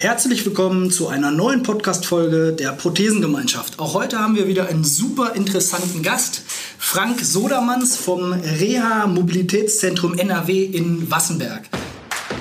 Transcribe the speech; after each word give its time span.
Herzlich 0.00 0.46
willkommen 0.46 0.92
zu 0.92 1.08
einer 1.08 1.32
neuen 1.32 1.64
Podcast-Folge 1.64 2.52
der 2.52 2.70
Prothesengemeinschaft. 2.70 3.80
Auch 3.80 3.94
heute 3.94 4.20
haben 4.20 4.36
wir 4.36 4.46
wieder 4.46 4.68
einen 4.68 4.84
super 4.84 5.34
interessanten 5.34 6.04
Gast, 6.04 6.42
Frank 6.78 7.18
Sodermanns 7.20 7.96
vom 7.96 8.32
Reha 8.32 9.08
Mobilitätszentrum 9.08 10.16
NRW 10.16 10.62
in 10.62 11.10
Wassenberg. 11.10 11.68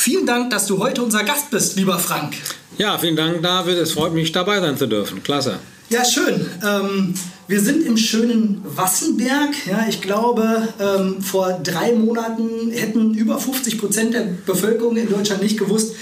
Vielen 0.00 0.24
Dank, 0.24 0.48
dass 0.48 0.66
du 0.66 0.78
heute 0.78 1.02
unser 1.02 1.24
Gast 1.24 1.50
bist, 1.50 1.76
lieber 1.76 1.98
Frank. 1.98 2.34
Ja, 2.78 2.96
vielen 2.96 3.16
Dank, 3.16 3.42
David. 3.42 3.76
Es 3.76 3.92
freut 3.92 4.14
mich, 4.14 4.32
dabei 4.32 4.58
sein 4.58 4.78
zu 4.78 4.86
dürfen. 4.86 5.22
Klasse. 5.22 5.58
Ja, 5.90 6.06
schön. 6.06 6.46
Ähm, 6.66 7.12
wir 7.48 7.60
sind 7.60 7.84
im 7.84 7.98
schönen 7.98 8.62
Wassenberg. 8.64 9.50
Ja, 9.66 9.84
ich 9.90 10.00
glaube, 10.00 10.68
ähm, 10.80 11.20
vor 11.20 11.60
drei 11.62 11.92
Monaten 11.92 12.70
hätten 12.70 13.12
über 13.12 13.38
50 13.38 13.78
Prozent 13.78 14.14
der 14.14 14.26
Bevölkerung 14.46 14.96
in 14.96 15.10
Deutschland 15.10 15.42
nicht 15.42 15.58
gewusst, 15.58 15.94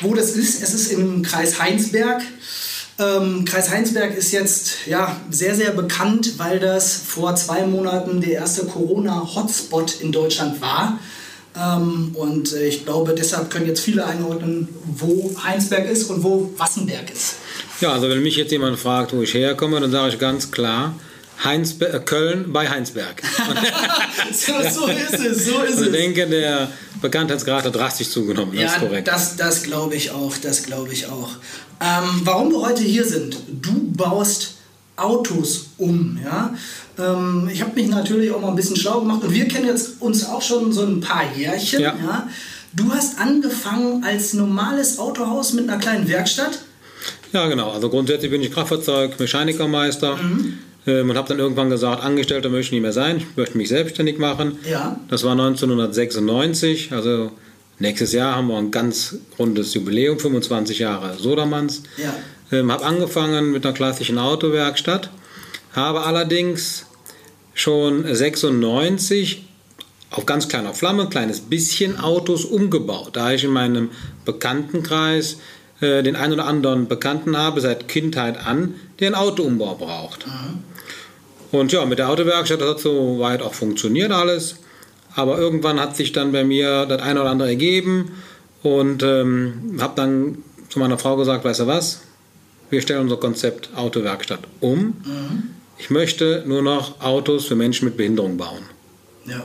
wo 0.00 0.14
das 0.14 0.32
ist. 0.32 0.60
Es 0.60 0.74
ist 0.74 0.90
im 0.90 1.22
Kreis 1.22 1.60
Heinsberg. 1.60 2.22
Ähm, 2.98 3.44
Kreis 3.44 3.70
Heinsberg 3.70 4.16
ist 4.16 4.32
jetzt 4.32 4.86
ja, 4.86 5.16
sehr, 5.30 5.54
sehr 5.54 5.70
bekannt, 5.70 6.40
weil 6.40 6.58
das 6.58 6.96
vor 7.06 7.36
zwei 7.36 7.64
Monaten 7.68 8.20
der 8.20 8.32
erste 8.32 8.64
Corona-Hotspot 8.64 10.00
in 10.00 10.10
Deutschland 10.10 10.60
war. 10.60 10.98
Ähm, 11.56 12.10
und 12.14 12.52
äh, 12.52 12.66
ich 12.66 12.84
glaube, 12.84 13.14
deshalb 13.14 13.50
können 13.50 13.66
jetzt 13.66 13.80
viele 13.80 14.04
einordnen, 14.04 14.68
wo 14.84 15.34
Heinsberg 15.42 15.88
ist 15.88 16.10
und 16.10 16.22
wo 16.22 16.52
Wassenberg 16.56 17.10
ist. 17.12 17.36
Ja, 17.80 17.92
also 17.92 18.08
wenn 18.08 18.22
mich 18.22 18.36
jetzt 18.36 18.50
jemand 18.50 18.78
fragt, 18.78 19.12
wo 19.12 19.22
ich 19.22 19.34
herkomme, 19.34 19.80
dann 19.80 19.90
sage 19.90 20.14
ich 20.14 20.18
ganz 20.18 20.50
klar, 20.50 20.94
Heinsberg, 21.42 21.94
äh, 21.94 21.98
Köln 22.00 22.52
bei 22.52 22.68
Heinsberg. 22.68 23.22
so, 24.32 24.52
so, 24.68 24.86
ist 24.86 25.12
es, 25.14 25.46
so 25.46 25.62
ist 25.62 25.78
also 25.78 25.84
ich 25.86 25.92
denke, 25.92 26.26
der 26.26 26.68
Bekanntheitsgrad 27.00 27.64
hat 27.64 27.74
drastisch 27.74 28.10
zugenommen. 28.10 28.52
Das 28.52 28.62
ja, 28.62 28.68
ist 28.68 28.78
korrekt. 28.80 29.08
Das, 29.08 29.36
das 29.36 29.62
glaube 29.62 29.94
ich 29.94 30.10
auch, 30.10 30.36
das 30.38 30.62
glaube 30.64 30.92
ich 30.92 31.06
auch. 31.06 31.30
Ähm, 31.80 32.20
warum 32.24 32.50
wir 32.50 32.60
heute 32.62 32.82
hier 32.82 33.04
sind, 33.04 33.36
du 33.48 33.92
baust 33.92 34.54
Autos 34.96 35.66
um, 35.76 36.18
ja. 36.22 36.54
Ähm, 36.98 37.48
ich 37.52 37.60
habe 37.62 37.74
mich 37.74 37.88
natürlich 37.88 38.30
auch 38.30 38.40
mal 38.40 38.48
ein 38.48 38.56
bisschen 38.56 38.76
schlau 38.76 39.00
gemacht 39.00 39.22
und 39.22 39.34
wir 39.34 39.48
kennen 39.48 39.66
jetzt 39.66 40.00
uns 40.00 40.26
auch 40.26 40.42
schon 40.42 40.72
so 40.72 40.82
ein 40.82 41.00
paar 41.00 41.24
Jährchen, 41.36 41.80
ja. 41.80 41.94
ja. 42.02 42.28
Du 42.72 42.92
hast 42.92 43.20
angefangen 43.20 44.02
als 44.02 44.34
normales 44.34 44.98
Autohaus 44.98 45.52
mit 45.52 45.68
einer 45.68 45.78
kleinen 45.78 46.08
Werkstatt 46.08 46.58
ja, 47.34 47.48
genau. 47.48 47.72
Also 47.72 47.90
grundsätzlich 47.90 48.30
bin 48.30 48.40
ich 48.42 48.52
Kraftfahrzeugmechanikermeister 48.52 50.16
mhm. 50.16 50.58
ähm, 50.86 51.10
und 51.10 51.16
habe 51.16 51.28
dann 51.28 51.40
irgendwann 51.40 51.68
gesagt, 51.68 52.02
Angestellter 52.04 52.48
möchte 52.48 52.68
ich 52.68 52.72
nicht 52.72 52.82
mehr 52.82 52.92
sein, 52.92 53.16
ich 53.18 53.36
möchte 53.36 53.58
mich 53.58 53.68
selbstständig 53.68 54.18
machen. 54.18 54.58
Ja. 54.70 55.00
Das 55.08 55.24
war 55.24 55.32
1996, 55.32 56.92
also 56.92 57.32
nächstes 57.80 58.12
Jahr 58.12 58.36
haben 58.36 58.46
wir 58.46 58.56
ein 58.56 58.70
ganz 58.70 59.16
rundes 59.36 59.74
Jubiläum, 59.74 60.20
25 60.20 60.78
Jahre 60.78 61.18
Sodermanns. 61.18 61.82
Ja. 61.96 62.14
Ähm, 62.52 62.70
habe 62.70 62.84
angefangen 62.84 63.50
mit 63.50 63.66
einer 63.66 63.74
klassischen 63.74 64.18
Autowerkstatt, 64.18 65.10
habe 65.74 66.02
allerdings 66.02 66.86
schon 67.54 68.04
96 68.12 69.44
auf 70.10 70.26
ganz 70.26 70.48
kleiner 70.48 70.74
Flamme, 70.74 71.04
ein 71.04 71.10
kleines 71.10 71.40
bisschen 71.40 71.98
Autos 71.98 72.44
umgebaut. 72.44 73.10
Da 73.16 73.32
ich 73.32 73.44
in 73.44 73.50
meinem 73.50 73.90
Bekanntenkreis 74.24 75.38
äh, 75.80 76.02
den 76.02 76.16
einen 76.16 76.34
oder 76.34 76.46
anderen 76.46 76.86
Bekannten 76.86 77.36
habe, 77.36 77.60
seit 77.60 77.88
Kindheit 77.88 78.46
an, 78.46 78.74
der 79.00 79.08
einen 79.08 79.16
Autoumbau 79.16 79.74
braucht. 79.74 80.26
Mhm. 80.26 80.62
Und 81.50 81.72
ja, 81.72 81.84
mit 81.84 81.98
der 81.98 82.08
Autowerkstatt 82.08 82.60
das 82.60 82.70
hat 82.70 82.80
so 82.80 83.18
weit 83.18 83.42
auch 83.42 83.54
funktioniert 83.54 84.12
alles. 84.12 84.56
Aber 85.16 85.38
irgendwann 85.38 85.80
hat 85.80 85.96
sich 85.96 86.12
dann 86.12 86.32
bei 86.32 86.44
mir 86.44 86.86
das 86.86 87.00
eine 87.02 87.20
oder 87.20 87.30
andere 87.30 87.48
ergeben 87.48 88.12
und 88.62 89.02
ähm, 89.02 89.76
habe 89.80 89.94
dann 89.94 90.38
zu 90.68 90.78
meiner 90.80 90.98
Frau 90.98 91.16
gesagt, 91.16 91.44
weißt 91.44 91.60
du 91.60 91.66
was, 91.68 92.00
wir 92.70 92.80
stellen 92.80 93.02
unser 93.02 93.18
Konzept 93.18 93.70
Autowerkstatt 93.76 94.40
um. 94.60 94.78
Mhm. 95.04 95.50
Ich 95.78 95.90
möchte 95.90 96.44
nur 96.46 96.62
noch 96.62 97.00
Autos 97.00 97.46
für 97.46 97.56
Menschen 97.56 97.86
mit 97.86 97.96
Behinderung 97.96 98.36
bauen. 98.36 98.62
Ja. 99.26 99.44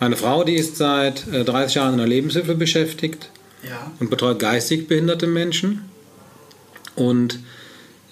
Meine 0.00 0.16
Frau, 0.16 0.44
die 0.44 0.54
ist 0.54 0.76
seit 0.76 1.24
30 1.26 1.76
äh, 1.76 1.78
Jahren 1.78 1.92
in 1.92 1.98
der 1.98 2.06
Lebenshilfe 2.06 2.54
beschäftigt 2.54 3.30
ja. 3.62 3.90
und 4.00 4.10
betreut 4.10 4.38
geistig 4.38 4.86
behinderte 4.86 5.26
Menschen. 5.26 5.88
Und 6.94 7.38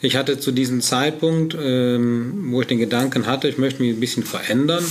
ich 0.01 0.17
hatte 0.17 0.39
zu 0.41 0.53
diesem 0.53 0.81
Zeitpunkt, 0.81 1.57
ähm, 1.61 2.51
wo 2.51 2.61
ich 2.61 2.67
den 2.67 2.79
Gedanken 2.79 3.27
hatte, 3.27 3.49
ich 3.49 3.59
möchte 3.59 3.83
mich 3.83 3.95
ein 3.95 4.01
bisschen 4.01 4.25
verändern. 4.25 4.85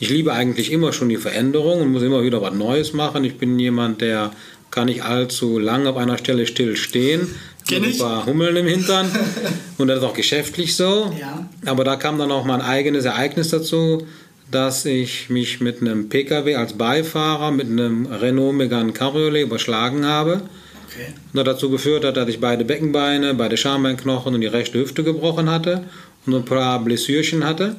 Ich 0.00 0.10
liebe 0.10 0.32
eigentlich 0.32 0.72
immer 0.72 0.92
schon 0.92 1.08
die 1.08 1.16
Veränderung 1.16 1.80
und 1.80 1.92
muss 1.92 2.02
immer 2.02 2.24
wieder 2.24 2.42
was 2.42 2.54
Neues 2.54 2.92
machen. 2.92 3.24
Ich 3.24 3.38
bin 3.38 3.58
jemand, 3.58 4.00
der 4.00 4.32
kann 4.70 4.86
nicht 4.86 5.04
allzu 5.04 5.58
lang 5.58 5.86
auf 5.86 5.96
einer 5.96 6.18
Stelle 6.18 6.46
still 6.46 6.74
stehen. 6.74 7.28
Kenn 7.66 7.84
ein 7.84 7.98
paar 7.98 8.26
Hummeln 8.26 8.56
im 8.56 8.66
Hintern. 8.66 9.10
und 9.78 9.88
das 9.88 9.98
ist 9.98 10.04
auch 10.04 10.14
geschäftlich 10.14 10.76
so. 10.76 11.12
Ja. 11.18 11.48
Aber 11.64 11.84
da 11.84 11.96
kam 11.96 12.18
dann 12.18 12.30
auch 12.30 12.44
mein 12.44 12.60
eigenes 12.60 13.04
Ereignis 13.04 13.48
dazu 13.48 14.06
dass 14.54 14.84
ich 14.84 15.30
mich 15.30 15.60
mit 15.60 15.80
einem 15.80 16.08
PKW 16.08 16.54
als 16.54 16.74
Beifahrer 16.74 17.50
mit 17.50 17.66
einem 17.66 18.06
Renault 18.06 18.54
Megane 18.54 18.92
Cabriolet 18.92 19.42
überschlagen 19.42 20.06
habe. 20.06 20.42
Okay. 20.86 21.06
Und 21.32 21.36
das 21.36 21.44
dazu 21.44 21.70
geführt 21.70 22.04
hat, 22.04 22.16
dass 22.16 22.28
ich 22.28 22.40
beide 22.40 22.64
Beckenbeine, 22.64 23.34
beide 23.34 23.56
Schambeinknochen 23.56 24.34
und 24.34 24.40
die 24.40 24.46
rechte 24.46 24.78
Hüfte 24.78 25.02
gebrochen 25.02 25.50
hatte 25.50 25.84
und 26.24 26.34
ein 26.34 26.44
paar 26.44 26.82
Blessürchen 26.84 27.44
hatte 27.44 27.74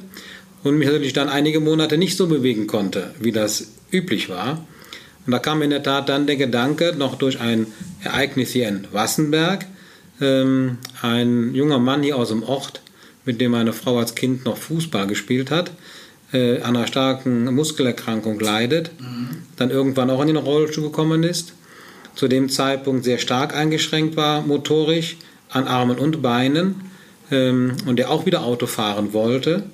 und 0.64 0.76
mich 0.76 0.88
natürlich 0.88 1.14
dann 1.14 1.30
einige 1.30 1.60
Monate 1.60 1.96
nicht 1.96 2.16
so 2.16 2.26
bewegen 2.26 2.66
konnte, 2.66 3.14
wie 3.20 3.32
das 3.32 3.68
üblich 3.90 4.28
war. 4.28 4.66
Und 5.24 5.32
da 5.32 5.38
kam 5.38 5.62
in 5.62 5.70
der 5.70 5.82
Tat 5.82 6.08
dann 6.08 6.26
der 6.26 6.36
Gedanke, 6.36 6.94
noch 6.96 7.16
durch 7.16 7.40
ein 7.40 7.68
Ereignis 8.02 8.50
hier 8.50 8.68
in 8.68 8.86
Wassenberg, 8.92 9.66
ähm, 10.20 10.78
ein 11.02 11.54
junger 11.54 11.78
Mann 11.78 12.02
hier 12.02 12.16
aus 12.16 12.28
dem 12.28 12.42
Ort, 12.42 12.80
mit 13.24 13.40
dem 13.40 13.52
meine 13.52 13.72
Frau 13.72 13.98
als 13.98 14.14
Kind 14.14 14.44
noch 14.44 14.56
Fußball 14.56 15.06
gespielt 15.06 15.50
hat, 15.50 15.72
äh, 16.32 16.60
an 16.60 16.76
einer 16.76 16.86
starken 16.86 17.54
Muskelerkrankung 17.54 18.38
leidet, 18.40 18.90
mhm. 19.00 19.42
dann 19.56 19.70
irgendwann 19.70 20.10
auch 20.10 20.20
in 20.20 20.28
den 20.28 20.36
Rollstuhl 20.36 20.84
gekommen 20.84 21.22
ist, 21.22 21.52
zu 22.14 22.28
dem 22.28 22.48
Zeitpunkt 22.48 23.04
sehr 23.04 23.18
stark 23.18 23.54
eingeschränkt 23.54 24.16
war 24.16 24.40
motorisch 24.42 25.18
an 25.50 25.68
Armen 25.68 25.98
und 25.98 26.22
Beinen 26.22 26.76
ähm, 27.30 27.76
und 27.86 27.96
der 27.96 28.10
auch 28.10 28.26
wieder 28.26 28.42
Auto 28.42 28.66
fahren 28.66 29.12
wollte. 29.12 29.64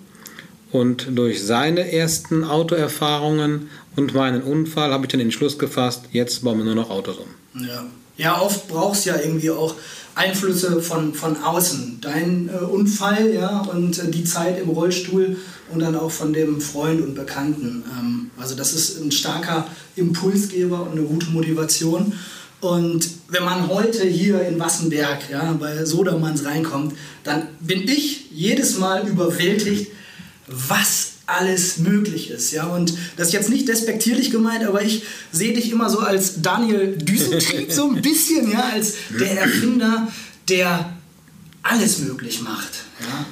Und 0.71 1.07
durch 1.11 1.45
seine 1.45 1.93
ersten 1.93 2.45
Autoerfahrungen 2.45 3.69
und 3.95 4.15
meinen 4.15 4.43
Unfall 4.43 4.91
habe 4.91 5.05
ich 5.05 5.11
den 5.11 5.21
Entschluss 5.21 5.59
gefasst, 5.59 6.07
jetzt 6.13 6.45
bauen 6.45 6.59
wir 6.59 6.65
nur 6.65 6.75
noch 6.75 6.91
Autos 6.91 7.19
um. 7.19 7.63
Ja, 7.63 7.87
ja 8.17 8.41
oft 8.41 8.69
brauchst 8.69 9.05
du 9.05 9.11
ja 9.11 9.17
irgendwie 9.17 9.51
auch 9.51 9.75
Einflüsse 10.15 10.83
von, 10.83 11.15
von 11.15 11.43
außen. 11.43 11.99
Dein 12.01 12.49
äh, 12.49 12.65
Unfall 12.65 13.33
ja, 13.33 13.61
und 13.61 13.99
äh, 13.99 14.11
die 14.11 14.25
Zeit 14.25 14.61
im 14.61 14.69
Rollstuhl 14.69 15.37
und 15.71 15.81
dann 15.81 15.97
auch 15.97 16.11
von 16.11 16.33
dem 16.33 16.61
Freund 16.61 17.01
und 17.01 17.15
Bekannten. 17.15 17.83
Ähm, 17.99 18.31
also 18.37 18.55
das 18.55 18.73
ist 18.75 19.01
ein 19.01 19.11
starker 19.11 19.67
Impulsgeber 19.97 20.83
und 20.83 20.93
eine 20.93 21.03
gute 21.03 21.31
Motivation. 21.31 22.13
Und 22.61 23.09
wenn 23.29 23.45
man 23.45 23.69
heute 23.69 24.07
hier 24.07 24.47
in 24.47 24.59
Wassenberg 24.61 25.31
ja, 25.31 25.53
bei 25.59 25.85
Sodermanns 25.85 26.45
reinkommt, 26.45 26.95
dann 27.25 27.49
bin 27.61 27.89
ich 27.89 28.31
jedes 28.31 28.79
Mal 28.79 29.09
überwältigt, 29.09 29.91
was 30.47 31.12
alles 31.33 31.79
möglich 31.79 32.31
ist. 32.31 32.53
Ja? 32.53 32.67
Und 32.67 32.95
das 33.17 33.29
ist 33.29 33.33
jetzt 33.33 33.51
nicht 33.51 33.69
despektierlich 33.69 34.31
gemeint, 34.31 34.65
aber 34.65 34.83
ich 34.83 35.05
sehe 35.33 35.53
dich 35.53 35.71
immer 35.71 35.89
so 35.91 35.99
als 36.01 36.43
Daniel 36.43 36.97
Düsentrieb, 36.97 37.73
so 37.73 37.91
ein 37.91 38.03
bisschen, 38.03 38.51
ja, 38.51 38.71
als 38.73 38.95
der 39.19 39.41
Erfinder, 39.41 40.09
der 40.49 40.93
alles 41.63 41.99
möglich 42.01 42.43
macht. 42.43 42.71
Ja? 43.01 43.27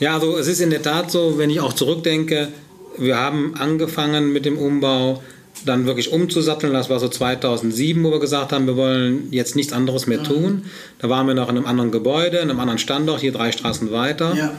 Ja, 0.00 0.14
also 0.14 0.38
es 0.38 0.46
ist 0.46 0.60
in 0.60 0.70
der 0.70 0.82
Tat 0.82 1.10
so, 1.10 1.36
wenn 1.36 1.50
ich 1.50 1.60
auch 1.60 1.74
zurückdenke, 1.74 2.48
wir 2.96 3.16
haben 3.16 3.54
angefangen 3.56 4.32
mit 4.32 4.44
dem 4.44 4.56
Umbau, 4.56 5.22
dann 5.66 5.86
wirklich 5.86 6.12
umzusatteln. 6.12 6.72
Das 6.72 6.88
war 6.88 6.98
so 7.00 7.08
2007, 7.08 8.02
wo 8.02 8.10
wir 8.10 8.20
gesagt 8.20 8.52
haben, 8.52 8.66
wir 8.66 8.76
wollen 8.76 9.28
jetzt 9.30 9.56
nichts 9.56 9.72
anderes 9.72 10.06
mehr 10.06 10.22
tun. 10.22 10.64
Da 10.98 11.08
waren 11.08 11.26
wir 11.26 11.34
noch 11.34 11.48
in 11.50 11.56
einem 11.56 11.66
anderen 11.66 11.90
Gebäude, 11.90 12.38
in 12.38 12.50
einem 12.50 12.60
anderen 12.60 12.78
Standort, 12.78 13.20
hier 13.20 13.32
drei 13.32 13.52
Straßen 13.52 13.90
weiter. 13.92 14.34
Ja. 14.34 14.54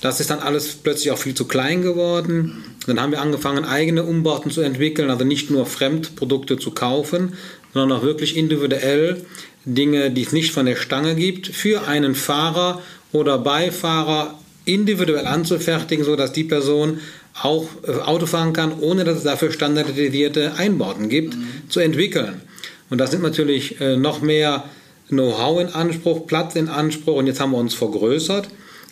Das 0.00 0.20
ist 0.20 0.30
dann 0.30 0.38
alles 0.38 0.76
plötzlich 0.76 1.10
auch 1.10 1.18
viel 1.18 1.34
zu 1.34 1.46
klein 1.46 1.82
geworden. 1.82 2.64
Dann 2.86 3.00
haben 3.00 3.12
wir 3.12 3.20
angefangen, 3.20 3.64
eigene 3.64 4.04
Umbauten 4.04 4.50
zu 4.50 4.62
entwickeln, 4.62 5.10
also 5.10 5.24
nicht 5.24 5.50
nur 5.50 5.66
Fremdprodukte 5.66 6.58
zu 6.58 6.70
kaufen, 6.70 7.34
sondern 7.74 7.98
auch 7.98 8.02
wirklich 8.02 8.36
individuell 8.36 9.22
Dinge, 9.64 10.10
die 10.10 10.22
es 10.22 10.32
nicht 10.32 10.52
von 10.52 10.66
der 10.66 10.76
Stange 10.76 11.14
gibt, 11.14 11.48
für 11.48 11.86
einen 11.86 12.14
Fahrer 12.14 12.80
oder 13.12 13.38
Beifahrer 13.38 14.38
individuell 14.64 15.26
anzufertigen, 15.26 16.04
sodass 16.04 16.32
die 16.32 16.44
Person 16.44 17.00
auch 17.42 17.66
äh, 17.86 17.92
Auto 17.92 18.26
fahren 18.26 18.52
kann, 18.52 18.78
ohne 18.80 19.04
dass 19.04 19.18
es 19.18 19.24
dafür 19.24 19.52
standardisierte 19.52 20.54
Einbauten 20.54 21.08
gibt, 21.08 21.36
mhm. 21.36 21.46
zu 21.68 21.80
entwickeln. 21.80 22.42
Und 22.88 22.98
das 22.98 23.12
nimmt 23.12 23.22
natürlich 23.22 23.80
äh, 23.80 23.96
noch 23.96 24.20
mehr 24.20 24.64
Know-how 25.08 25.60
in 25.60 25.68
Anspruch, 25.68 26.26
Platz 26.26 26.56
in 26.56 26.68
Anspruch. 26.68 27.16
Und 27.16 27.26
jetzt 27.26 27.40
haben 27.40 27.52
wir 27.52 27.58
uns 27.58 27.74
vergrößert, 27.74 28.48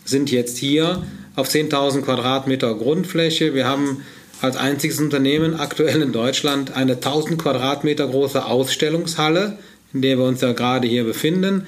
sind 0.09 0.31
jetzt 0.31 0.57
hier 0.57 1.03
auf 1.37 1.49
10.000 1.49 2.03
Quadratmeter 2.03 2.75
Grundfläche. 2.75 3.55
Wir 3.55 3.67
haben 3.67 4.03
als 4.41 4.57
einziges 4.57 5.01
Unternehmen 5.01 5.59
aktuell 5.59 6.01
in 6.01 6.13
Deutschland 6.13 6.75
eine 6.75 6.95
1000 6.95 7.41
Quadratmeter 7.41 8.09
große 8.09 8.45
Ausstellungshalle, 8.45 9.59
in 9.93 10.03
der 10.03 10.17
wir 10.19 10.25
uns 10.25 10.41
ja 10.41 10.53
gerade 10.53 10.89
hier 10.89 11.05
befinden. 11.05 11.67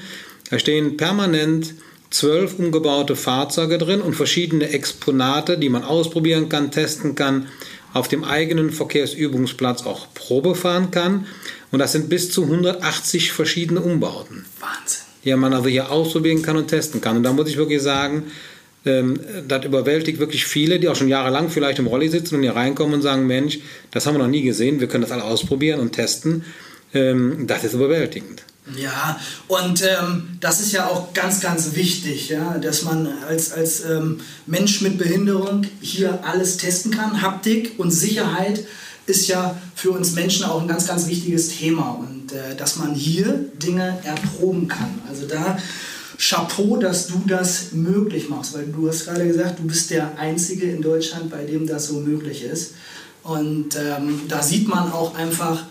Da 0.51 0.59
stehen 0.59 0.97
permanent 0.97 1.75
zwölf 2.11 2.59
umgebaute 2.59 3.15
Fahrzeuge 3.15 3.79
drin 3.79 4.01
und 4.01 4.15
verschiedene 4.15 4.71
Exponate, 4.71 5.59
die 5.59 5.69
man 5.69 5.85
ausprobieren 5.85 6.49
kann, 6.49 6.71
testen 6.71 7.15
kann, 7.15 7.47
auf 7.93 8.09
dem 8.09 8.25
eigenen 8.25 8.71
Verkehrsübungsplatz 8.71 9.85
auch 9.85 10.07
Probe 10.15 10.55
fahren 10.55 10.91
kann. 10.91 11.27
Und 11.73 11.79
das 11.79 11.93
sind 11.93 12.09
bis 12.09 12.33
zu 12.33 12.45
180 12.45 13.33
verschiedene 13.33 13.81
Umbauten. 13.81 14.47
Die 15.25 15.34
man 15.34 15.52
also 15.52 15.69
hier 15.69 15.90
ausprobieren 15.90 16.43
kann 16.43 16.56
und 16.56 16.69
testen 16.69 17.00
kann. 17.00 17.17
Und 17.17 17.22
da 17.22 17.32
muss 17.32 17.49
ich 17.49 17.56
wirklich 17.56 17.82
sagen, 17.82 18.25
ähm, 18.87 19.20
das 19.46 19.64
überwältigt 19.64 20.19
wirklich 20.19 20.46
viele, 20.46 20.81
die 20.81 20.88
auch 20.88 20.96
schon 20.96 21.08
jahrelang 21.08 21.50
vielleicht 21.50 21.78
im 21.78 21.87
Rolli 21.87 22.08
sitzen 22.08 22.37
und 22.37 22.43
hier 22.43 22.56
reinkommen 22.56 22.94
und 22.94 23.02
sagen, 23.02 23.26
Mensch, 23.26 23.58
das 23.90 24.06
haben 24.06 24.14
wir 24.14 24.19
noch 24.19 24.28
nie 24.28 24.43
gesehen, 24.43 24.81
wir 24.81 24.88
können 24.88 25.02
das 25.02 25.12
alle 25.12 25.25
ausprobieren 25.25 25.81
und 25.81 25.93
testen. 25.93 26.44
Ähm, 26.94 27.46
das 27.46 27.64
ist 27.64 27.75
überwältigend. 27.75 28.43
Ja, 28.76 29.19
und 29.49 29.82
ähm, 29.82 30.38
das 30.40 30.61
ist 30.61 30.72
ja 30.72 30.87
auch 30.87 31.12
ganz, 31.12 31.40
ganz 31.40 31.75
wichtig, 31.75 32.28
ja, 32.28 32.58
dass 32.58 32.82
man 32.82 33.08
als, 33.26 33.52
als 33.52 33.84
ähm, 33.84 34.20
Mensch 34.46 34.81
mit 34.81 34.99
Behinderung 34.99 35.67
hier 35.81 36.25
alles 36.25 36.56
testen 36.56 36.93
kann. 36.93 37.20
Haptik 37.20 37.78
und 37.78 37.90
Sicherheit 37.90 38.64
ist 39.11 39.27
ja 39.29 39.57
für 39.75 39.91
uns 39.91 40.12
Menschen 40.12 40.45
auch 40.45 40.62
ein 40.62 40.69
ganz, 40.69 40.87
ganz 40.87 41.07
wichtiges 41.07 41.59
Thema 41.59 41.99
und 42.01 42.33
äh, 42.33 42.57
dass 42.57 42.77
man 42.77 42.95
hier 42.95 43.51
Dinge 43.62 43.99
erproben 44.05 44.69
kann. 44.69 45.01
Also 45.09 45.27
da 45.27 45.59
Chapeau, 46.21 46.77
dass 46.77 47.07
du 47.07 47.23
das 47.27 47.73
möglich 47.73 48.29
machst, 48.29 48.55
weil 48.55 48.67
du 48.67 48.89
hast 48.89 49.07
gerade 49.07 49.27
gesagt, 49.27 49.59
du 49.59 49.65
bist 49.65 49.91
der 49.91 50.19
Einzige 50.19 50.71
in 50.71 50.83
Deutschland, 50.83 51.31
bei 51.31 51.45
dem 51.45 51.67
das 51.67 51.87
so 51.87 51.95
möglich 51.95 52.45
ist. 52.45 52.75
Und 53.23 53.77
ähm, 53.77 54.21
da 54.29 54.43
sieht 54.43 54.69
man 54.69 54.93
auch 54.93 55.15
einfach 55.15 55.65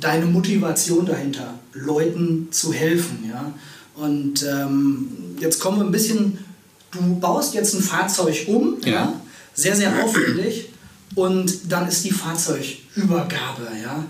deine 0.00 0.26
Motivation 0.26 1.06
dahinter, 1.06 1.54
Leuten 1.72 2.48
zu 2.50 2.72
helfen. 2.72 3.24
Ja? 3.28 3.54
Und 3.94 4.42
ähm, 4.42 5.08
jetzt 5.38 5.60
kommen 5.60 5.78
wir 5.78 5.84
ein 5.84 5.92
bisschen, 5.92 6.38
du 6.90 7.16
baust 7.20 7.54
jetzt 7.54 7.74
ein 7.74 7.82
Fahrzeug 7.82 8.44
um, 8.48 8.78
ja. 8.84 8.92
ja? 8.92 9.20
sehr, 9.54 9.76
sehr 9.76 10.04
aufwendig, 10.04 10.71
und 11.14 11.72
dann 11.72 11.88
ist 11.88 12.04
die 12.04 12.10
Fahrzeugübergabe. 12.10 13.68
Ja? 13.82 14.04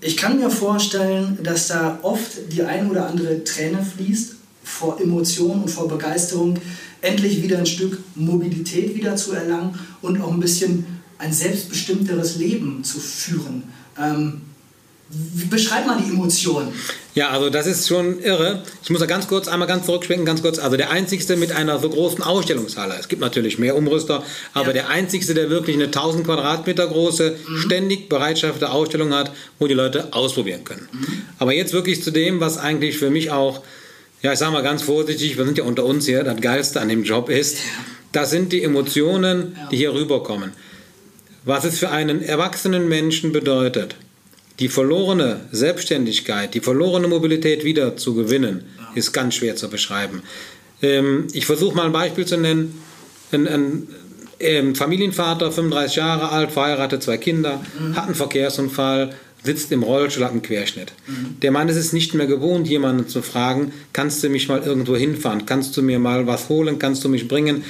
Ich 0.00 0.16
kann 0.16 0.38
mir 0.38 0.50
vorstellen, 0.50 1.38
dass 1.42 1.68
da 1.68 1.98
oft 2.02 2.52
die 2.52 2.62
ein 2.62 2.90
oder 2.90 3.08
andere 3.08 3.42
Träne 3.44 3.84
fließt, 3.84 4.34
vor 4.62 5.00
Emotionen 5.00 5.62
und 5.62 5.70
vor 5.70 5.88
Begeisterung 5.88 6.58
endlich 7.00 7.42
wieder 7.42 7.58
ein 7.58 7.66
Stück 7.66 7.98
Mobilität 8.14 8.94
wieder 8.94 9.14
zu 9.14 9.32
erlangen 9.32 9.78
und 10.00 10.20
auch 10.20 10.32
ein 10.32 10.40
bisschen 10.40 10.86
ein 11.18 11.32
selbstbestimmteres 11.32 12.36
Leben 12.36 12.82
zu 12.82 12.98
führen. 12.98 13.64
Ähm, 13.98 14.40
beschreib 15.50 15.86
mal 15.86 15.98
die 16.02 16.10
Emotionen. 16.10 16.72
Ja, 17.14 17.30
also 17.30 17.48
das 17.50 17.66
ist 17.66 17.86
schon 17.86 18.20
irre. 18.20 18.62
Ich 18.82 18.90
muss 18.90 19.00
da 19.00 19.06
ganz 19.06 19.28
kurz 19.28 19.46
einmal 19.46 19.68
ganz 19.68 19.86
zurückschwenken, 19.86 20.26
ganz 20.26 20.42
kurz. 20.42 20.58
Also 20.58 20.76
der 20.76 20.90
einzigste 20.90 21.36
mit 21.36 21.52
einer 21.52 21.78
so 21.78 21.88
großen 21.88 22.22
Ausstellungshalle. 22.22 22.96
Es 22.98 23.08
gibt 23.08 23.20
natürlich 23.20 23.58
mehr 23.58 23.76
Umrüster, 23.76 24.24
aber 24.52 24.68
ja. 24.68 24.72
der 24.72 24.88
einzigste, 24.88 25.34
der 25.34 25.50
wirklich 25.50 25.76
eine 25.76 25.86
1000 25.86 26.24
Quadratmeter 26.24 26.86
große, 26.86 27.36
mhm. 27.36 27.56
ständig 27.58 28.08
bereitschafte 28.08 28.70
Ausstellung 28.70 29.14
hat, 29.14 29.30
wo 29.58 29.66
die 29.66 29.74
Leute 29.74 30.12
ausprobieren 30.12 30.64
können. 30.64 30.88
Mhm. 30.92 31.22
Aber 31.38 31.52
jetzt 31.52 31.72
wirklich 31.72 32.02
zu 32.02 32.10
dem, 32.10 32.40
was 32.40 32.58
eigentlich 32.58 32.98
für 32.98 33.10
mich 33.10 33.30
auch 33.30 33.62
ja, 34.24 34.32
ich 34.32 34.38
sage 34.38 34.52
mal 34.52 34.62
ganz 34.62 34.80
vorsichtig, 34.80 35.36
wir 35.36 35.44
sind 35.44 35.58
ja 35.58 35.64
unter 35.64 35.84
uns 35.84 36.06
hier, 36.06 36.24
das 36.24 36.40
Geilste 36.40 36.80
an 36.80 36.88
dem 36.88 37.04
Job 37.04 37.28
ist, 37.28 37.58
das 38.12 38.30
sind 38.30 38.52
die 38.54 38.62
Emotionen, 38.62 39.54
die 39.70 39.76
hier 39.76 39.92
rüberkommen. 39.92 40.52
Was 41.44 41.64
es 41.64 41.78
für 41.78 41.90
einen 41.90 42.22
erwachsenen 42.22 42.88
Menschen 42.88 43.32
bedeutet, 43.32 43.96
die 44.60 44.68
verlorene 44.68 45.40
Selbstständigkeit, 45.50 46.54
die 46.54 46.60
verlorene 46.60 47.08
Mobilität 47.08 47.64
wieder 47.64 47.96
zu 47.96 48.14
gewinnen, 48.14 48.64
ist 48.94 49.12
ganz 49.12 49.34
schwer 49.34 49.56
zu 49.56 49.68
beschreiben. 49.68 50.22
Ähm, 50.82 51.26
ich 51.32 51.46
versuche 51.46 51.76
mal 51.76 51.86
ein 51.86 51.92
Beispiel 51.92 52.26
zu 52.26 52.36
nennen. 52.36 52.80
Ein, 53.32 53.48
ein, 53.48 53.88
ein 54.40 54.74
Familienvater, 54.74 55.50
35 55.50 55.96
Jahre 55.96 56.30
alt, 56.30 56.52
verheiratet, 56.52 57.02
zwei 57.02 57.16
Kinder, 57.16 57.60
mhm. 57.78 57.96
hat 57.96 58.06
einen 58.06 58.14
Verkehrsunfall, 58.14 59.14
sitzt 59.42 59.72
im 59.72 59.82
Rollstuhl, 59.82 60.24
hat 60.24 60.32
einen 60.32 60.42
Querschnitt. 60.42 60.92
Mhm. 61.06 61.40
Der 61.42 61.50
Mann 61.50 61.68
ist 61.68 61.76
es 61.76 61.92
nicht 61.92 62.14
mehr 62.14 62.26
gewohnt, 62.26 62.68
jemanden 62.68 63.08
zu 63.08 63.22
fragen, 63.22 63.72
kannst 63.92 64.22
du 64.22 64.28
mich 64.28 64.48
mal 64.48 64.62
irgendwo 64.62 64.96
hinfahren, 64.96 65.46
kannst 65.46 65.76
du 65.76 65.82
mir 65.82 65.98
mal 65.98 66.26
was 66.26 66.48
holen, 66.48 66.78
kannst 66.78 67.04
du 67.04 67.08
mich 67.08 67.28
bringen. 67.28 67.64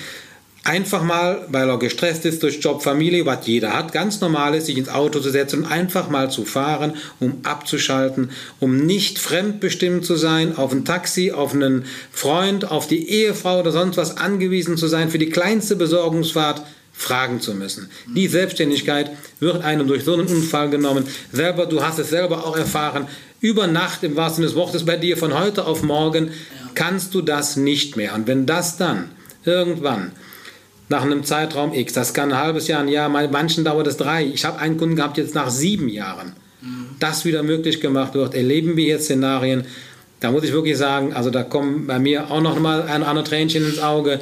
Einfach 0.67 1.03
mal, 1.03 1.47
weil 1.49 1.69
er 1.69 1.79
gestresst 1.79 2.25
ist 2.25 2.43
durch 2.43 2.59
Job, 2.59 2.83
Familie, 2.83 3.27
was 3.27 3.47
jeder 3.47 3.75
hat, 3.75 3.93
ganz 3.93 4.23
normal 4.23 4.55
ist, 4.55 4.65
sich 4.65 4.79
ins 4.79 4.89
Auto 4.89 5.21
zu 5.21 5.29
setzen 5.29 5.61
und 5.61 5.67
einfach 5.67 6.09
mal 6.09 6.31
zu 6.31 6.47
fahren, 6.47 6.95
um 7.21 7.41
abzuschalten, 7.43 8.31
um 8.61 8.79
nicht 8.79 9.19
fremdbestimmt 9.19 10.07
zu 10.07 10.17
sein, 10.17 10.57
auf 10.57 10.73
ein 10.73 10.87
Taxi, 10.87 11.33
auf 11.33 11.53
einen 11.53 11.85
Freund, 12.11 12.71
auf 12.71 12.87
die 12.87 13.11
Ehefrau 13.11 13.61
oder 13.61 13.73
sonst 13.73 13.99
was 13.99 14.17
angewiesen 14.17 14.79
zu 14.79 14.87
sein 14.87 15.11
für 15.11 15.19
die 15.19 15.29
kleinste 15.29 15.77
Besorgungsfahrt 15.77 16.63
fragen 16.95 17.43
zu 17.43 17.53
müssen. 17.55 17.91
Die 18.17 18.29
Selbstständigkeit 18.29 19.11
wird 19.41 19.63
einem 19.63 19.87
durch 19.87 20.05
so 20.05 20.15
einen 20.15 20.27
Unfall 20.27 20.71
genommen. 20.71 21.05
Selber, 21.31 21.67
du 21.67 21.83
hast 21.83 21.99
es 21.99 22.09
selber 22.09 22.47
auch 22.47 22.57
erfahren. 22.57 23.07
Über 23.43 23.67
Nacht, 23.67 24.03
im 24.03 24.17
wahrsten 24.17 24.37
Sinne 24.37 24.47
des 24.47 24.57
Wortes, 24.57 24.87
bei 24.87 24.97
dir 24.97 25.19
von 25.19 25.39
heute 25.39 25.67
auf 25.67 25.83
morgen, 25.83 26.31
kannst 26.75 27.15
du 27.15 27.21
das 27.21 27.57
nicht 27.57 27.99
mehr. 27.99 28.15
Und 28.15 28.27
wenn 28.27 28.47
das 28.47 28.79
dann 28.79 29.11
irgendwann 29.45 30.13
nach 30.89 31.03
einem 31.03 31.25
Zeitraum 31.25 31.73
X, 31.73 31.93
das 31.93 32.15
kann 32.15 32.33
ein 32.33 32.39
halbes 32.39 32.69
Jahr, 32.69 32.81
ein 32.81 32.89
Jahr, 32.89 33.09
manchen 33.09 33.65
dauert 33.65 33.87
es 33.87 33.97
drei. 33.97 34.25
Ich 34.25 34.45
habe 34.45 34.59
einen 34.59 34.77
Kunden 34.77 34.97
gehabt 34.97 35.17
jetzt 35.17 35.35
nach 35.35 35.51
sieben 35.51 35.89
Jahren, 35.89 36.33
das 37.01 37.25
wieder 37.25 37.43
möglich 37.43 37.81
gemacht 37.81 38.15
wird, 38.15 38.35
erleben 38.35 38.77
wir 38.77 38.85
jetzt 38.85 39.05
Szenarien. 39.05 39.65
Da 40.21 40.31
muss 40.31 40.45
ich 40.45 40.53
wirklich 40.53 40.79
sagen, 40.79 41.13
also 41.13 41.31
da 41.31 41.43
kommen 41.43 41.87
bei 41.87 41.99
mir 41.99 42.31
auch 42.31 42.41
noch 42.41 42.59
mal 42.59 42.83
ein 42.83 43.03
anderes 43.03 43.29
Tränchen 43.29 43.67
ins 43.67 43.79
Auge. 43.79 44.21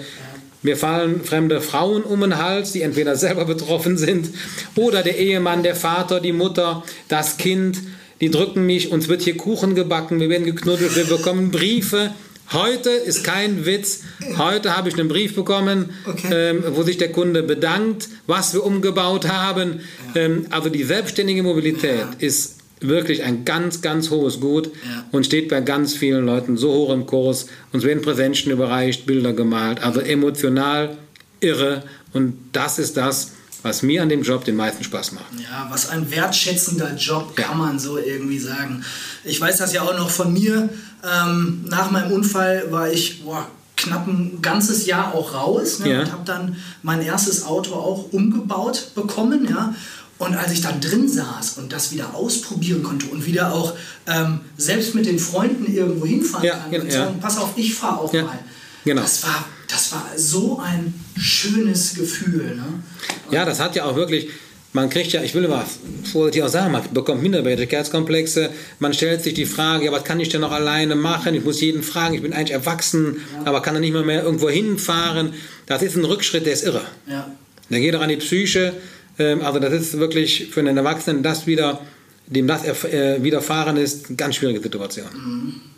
Mir 0.63 0.77
fallen 0.77 1.25
fremde 1.25 1.61
Frauen 1.61 2.03
um 2.03 2.21
den 2.21 2.39
Hals, 2.39 2.73
die 2.73 2.83
entweder 2.83 3.17
selber 3.17 3.45
betroffen 3.45 3.97
sind 3.97 4.31
oder 4.77 5.03
der 5.03 5.19
Ehemann, 5.19 5.63
der 5.63 5.75
Vater, 5.75 6.21
die 6.21 6.33
Mutter, 6.33 6.85
das 7.09 7.37
Kind. 7.37 7.79
Die 8.21 8.31
drücken 8.31 8.65
mich, 8.65 8.93
uns 8.93 9.09
wird 9.09 9.23
hier 9.23 9.37
Kuchen 9.37 9.75
gebacken, 9.75 10.21
wir 10.21 10.29
werden 10.29 10.47
geknuddelt, 10.47 10.95
wir 10.95 11.07
bekommen 11.07 11.51
Briefe. 11.51 12.13
Heute 12.53 12.91
ist 12.91 13.25
kein 13.25 13.65
Witz. 13.65 14.03
Heute 14.37 14.77
habe 14.77 14.89
ich 14.89 14.99
einen 14.99 15.09
Brief 15.09 15.35
bekommen, 15.35 15.91
okay. 16.05 16.51
ähm, 16.51 16.65
wo 16.73 16.83
sich 16.83 16.99
der 16.99 17.11
Kunde 17.11 17.43
bedankt, 17.43 18.09
was 18.27 18.53
wir 18.53 18.63
umgebaut 18.65 19.27
haben. 19.29 19.81
Ja. 20.15 20.23
Ähm, 20.23 20.47
also 20.51 20.69
die 20.69 20.85
selbstständige 20.85 21.43
Mobilität 21.43 22.01
ja. 22.01 22.11
ist 22.19 22.59
wirklich 22.81 23.23
ein 23.23 23.45
ganz, 23.45 23.81
ganz 23.81 24.11
hohes 24.11 24.41
Gut 24.41 24.67
ja. 24.67 25.05
und 25.13 25.25
steht 25.25 25.49
bei 25.49 25.61
ganz 25.61 25.95
vielen 25.95 26.27
Leuten 26.27 26.57
so 26.59 26.73
hoch 26.73 26.93
im 26.93 27.07
Kurs. 27.07 27.47
Uns 27.73 27.85
werden 27.85 28.03
Präsenten 28.03 28.51
überreicht, 28.51 29.07
Bilder 29.07 29.33
gemalt, 29.33 29.83
also 29.83 30.01
emotional 30.01 30.97
irre. 31.41 31.85
Und 32.13 32.35
das 32.53 32.79
ist 32.79 32.97
das, 32.97 33.33
was 33.63 33.83
mir 33.83 34.03
an 34.03 34.09
dem 34.09 34.23
Job 34.23 34.45
den 34.45 34.57
meisten 34.57 34.85
Spaß 34.85 35.13
macht. 35.13 35.27
Ja, 35.39 35.67
was 35.71 35.89
ein 35.89 36.11
wertschätzender 36.11 36.95
Job, 36.97 37.37
kann 37.37 37.59
man 37.59 37.79
so 37.79 37.99
irgendwie 37.99 38.39
sagen. 38.39 38.85
Ich 39.25 39.41
weiß 39.41 39.59
das 39.59 39.73
ja 39.73 39.83
auch 39.83 39.97
noch 39.97 40.11
von 40.11 40.33
mir. 40.33 40.69
Ähm, 41.05 41.65
nach 41.69 41.91
meinem 41.91 42.13
Unfall 42.13 42.71
war 42.71 42.91
ich 42.91 43.25
boah, 43.25 43.47
knapp 43.77 44.07
ein 44.07 44.41
ganzes 44.43 44.87
Jahr 44.87 45.15
auch 45.15 45.35
raus 45.35 45.81
ne, 45.81 45.91
ja. 45.91 46.01
und 46.01 46.13
habe 46.13 46.23
dann 46.25 46.57
mein 46.83 47.03
erstes 47.03 47.45
Auto 47.45 47.75
auch 47.75 48.13
umgebaut 48.13 48.93
bekommen. 48.95 49.47
Ja. 49.49 49.75
Und 50.19 50.37
als 50.37 50.53
ich 50.53 50.61
dann 50.61 50.81
drin 50.81 51.09
saß 51.09 51.59
und 51.59 51.73
das 51.73 51.91
wieder 51.91 52.15
ausprobieren 52.15 52.83
konnte 52.85 53.07
und 53.07 53.27
wieder 53.27 53.53
auch 53.53 53.75
ähm, 54.07 54.41
selbst 54.57 54.95
mit 54.95 55.07
den 55.07 55.19
Freunden 55.19 55.73
irgendwo 55.73 56.07
hinfahren 56.07 56.47
ja, 56.47 56.65
kann 56.71 56.81
und 56.81 56.93
sagen, 56.93 57.19
pass 57.21 57.39
auf, 57.39 57.51
ich 57.57 57.75
fahre 57.75 57.99
auch 57.99 58.15
ja, 58.15 58.23
mal. 58.23 58.39
Genau. 58.85 59.03
Das 59.03 59.25
war, 59.25 59.45
das 59.73 59.93
war 59.93 60.07
so 60.17 60.61
ein 60.61 60.93
schönes 61.19 61.95
Gefühl. 61.95 62.57
Ne? 62.57 62.83
Ja, 63.31 63.45
das 63.45 63.59
hat 63.59 63.75
ja 63.75 63.85
auch 63.85 63.97
wirklich, 63.97 64.29
man 64.73 64.91
kriegt 64.91 65.13
ja, 65.13 65.23
ich 65.23 65.35
will 65.35 65.49
mal 65.49 65.65
vorsichtig 66.13 66.43
auch 66.43 66.49
sagen, 66.49 66.73
man 66.73 66.83
bekommt 66.93 67.23
Minderwertigkeitskomplexe, 67.23 68.51
man 68.79 68.93
stellt 68.93 69.23
sich 69.23 69.35
die 69.35 69.47
Frage, 69.47 69.87
ja, 69.87 69.93
was 69.93 70.05
kann 70.05 70.21
ich 70.21 70.29
denn 70.29 70.43
noch 70.43 70.53
alleine 70.53 70.95
machen? 70.95 71.35
Ich 71.35 71.45
muss 71.45 71.61
jeden 71.61 71.83
fragen, 71.83 72.15
ich 72.15 72.23
bin 72.23 72.33
eigentlich 72.33 72.53
erwachsen, 72.53 73.17
ja. 73.35 73.47
aber 73.47 73.63
kann 73.63 73.75
dann 73.75 73.81
nicht 73.81 73.93
mehr, 73.93 74.05
mehr 74.05 74.23
irgendwo 74.23 74.51
hinfahren. 74.51 75.33
Das 75.67 75.83
ist 75.83 75.97
ein 75.97 76.05
Rückschritt, 76.05 76.45
der 76.45 76.53
ist 76.53 76.65
irre. 76.65 76.83
Ja. 77.09 77.31
Der 77.71 77.81
geht 77.81 77.97
auch 77.97 78.03
an 78.03 78.11
die 78.11 78.17
Psyche, 78.17 78.75
ähm, 79.19 79.41
also 79.43 79.59
das 79.59 79.73
ist 79.73 79.99
wirklich 79.99 80.49
für 80.51 80.61
einen 80.61 80.77
Erwachsenen 80.77 81.23
das 81.23 81.47
wieder 81.47 81.81
dem 82.27 82.47
das 82.47 82.65
äh, 82.65 83.23
widerfahren 83.23 83.77
ist, 83.77 84.09
eine 84.09 84.17
ganz 84.17 84.37
schwierige 84.37 84.61
Situation. 84.61 85.07
Mhm. 85.15 85.72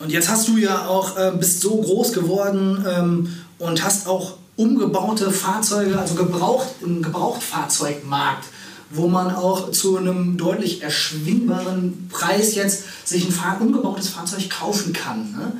Und 0.00 0.10
jetzt 0.10 0.28
hast 0.30 0.48
du 0.48 0.56
ja 0.56 0.86
auch, 0.86 1.16
äh, 1.16 1.30
bist 1.38 1.60
so 1.60 1.76
groß 1.76 2.12
geworden 2.14 2.84
ähm, 2.88 3.36
und 3.58 3.84
hast 3.84 4.08
auch 4.08 4.34
umgebaute 4.56 5.30
Fahrzeuge, 5.30 5.98
also 5.98 6.14
gebraucht, 6.14 6.68
im 6.82 7.02
Gebrauchtfahrzeugmarkt, 7.02 8.46
wo 8.90 9.08
man 9.08 9.34
auch 9.34 9.70
zu 9.70 9.98
einem 9.98 10.38
deutlich 10.38 10.82
erschwingbaren 10.82 12.08
Preis 12.10 12.54
jetzt 12.54 12.84
sich 13.04 13.26
ein 13.26 13.32
Fahr 13.32 13.60
umgebautes 13.60 14.08
Fahrzeug 14.08 14.48
kaufen 14.48 14.94
kann. 14.94 15.32
Ne? 15.32 15.52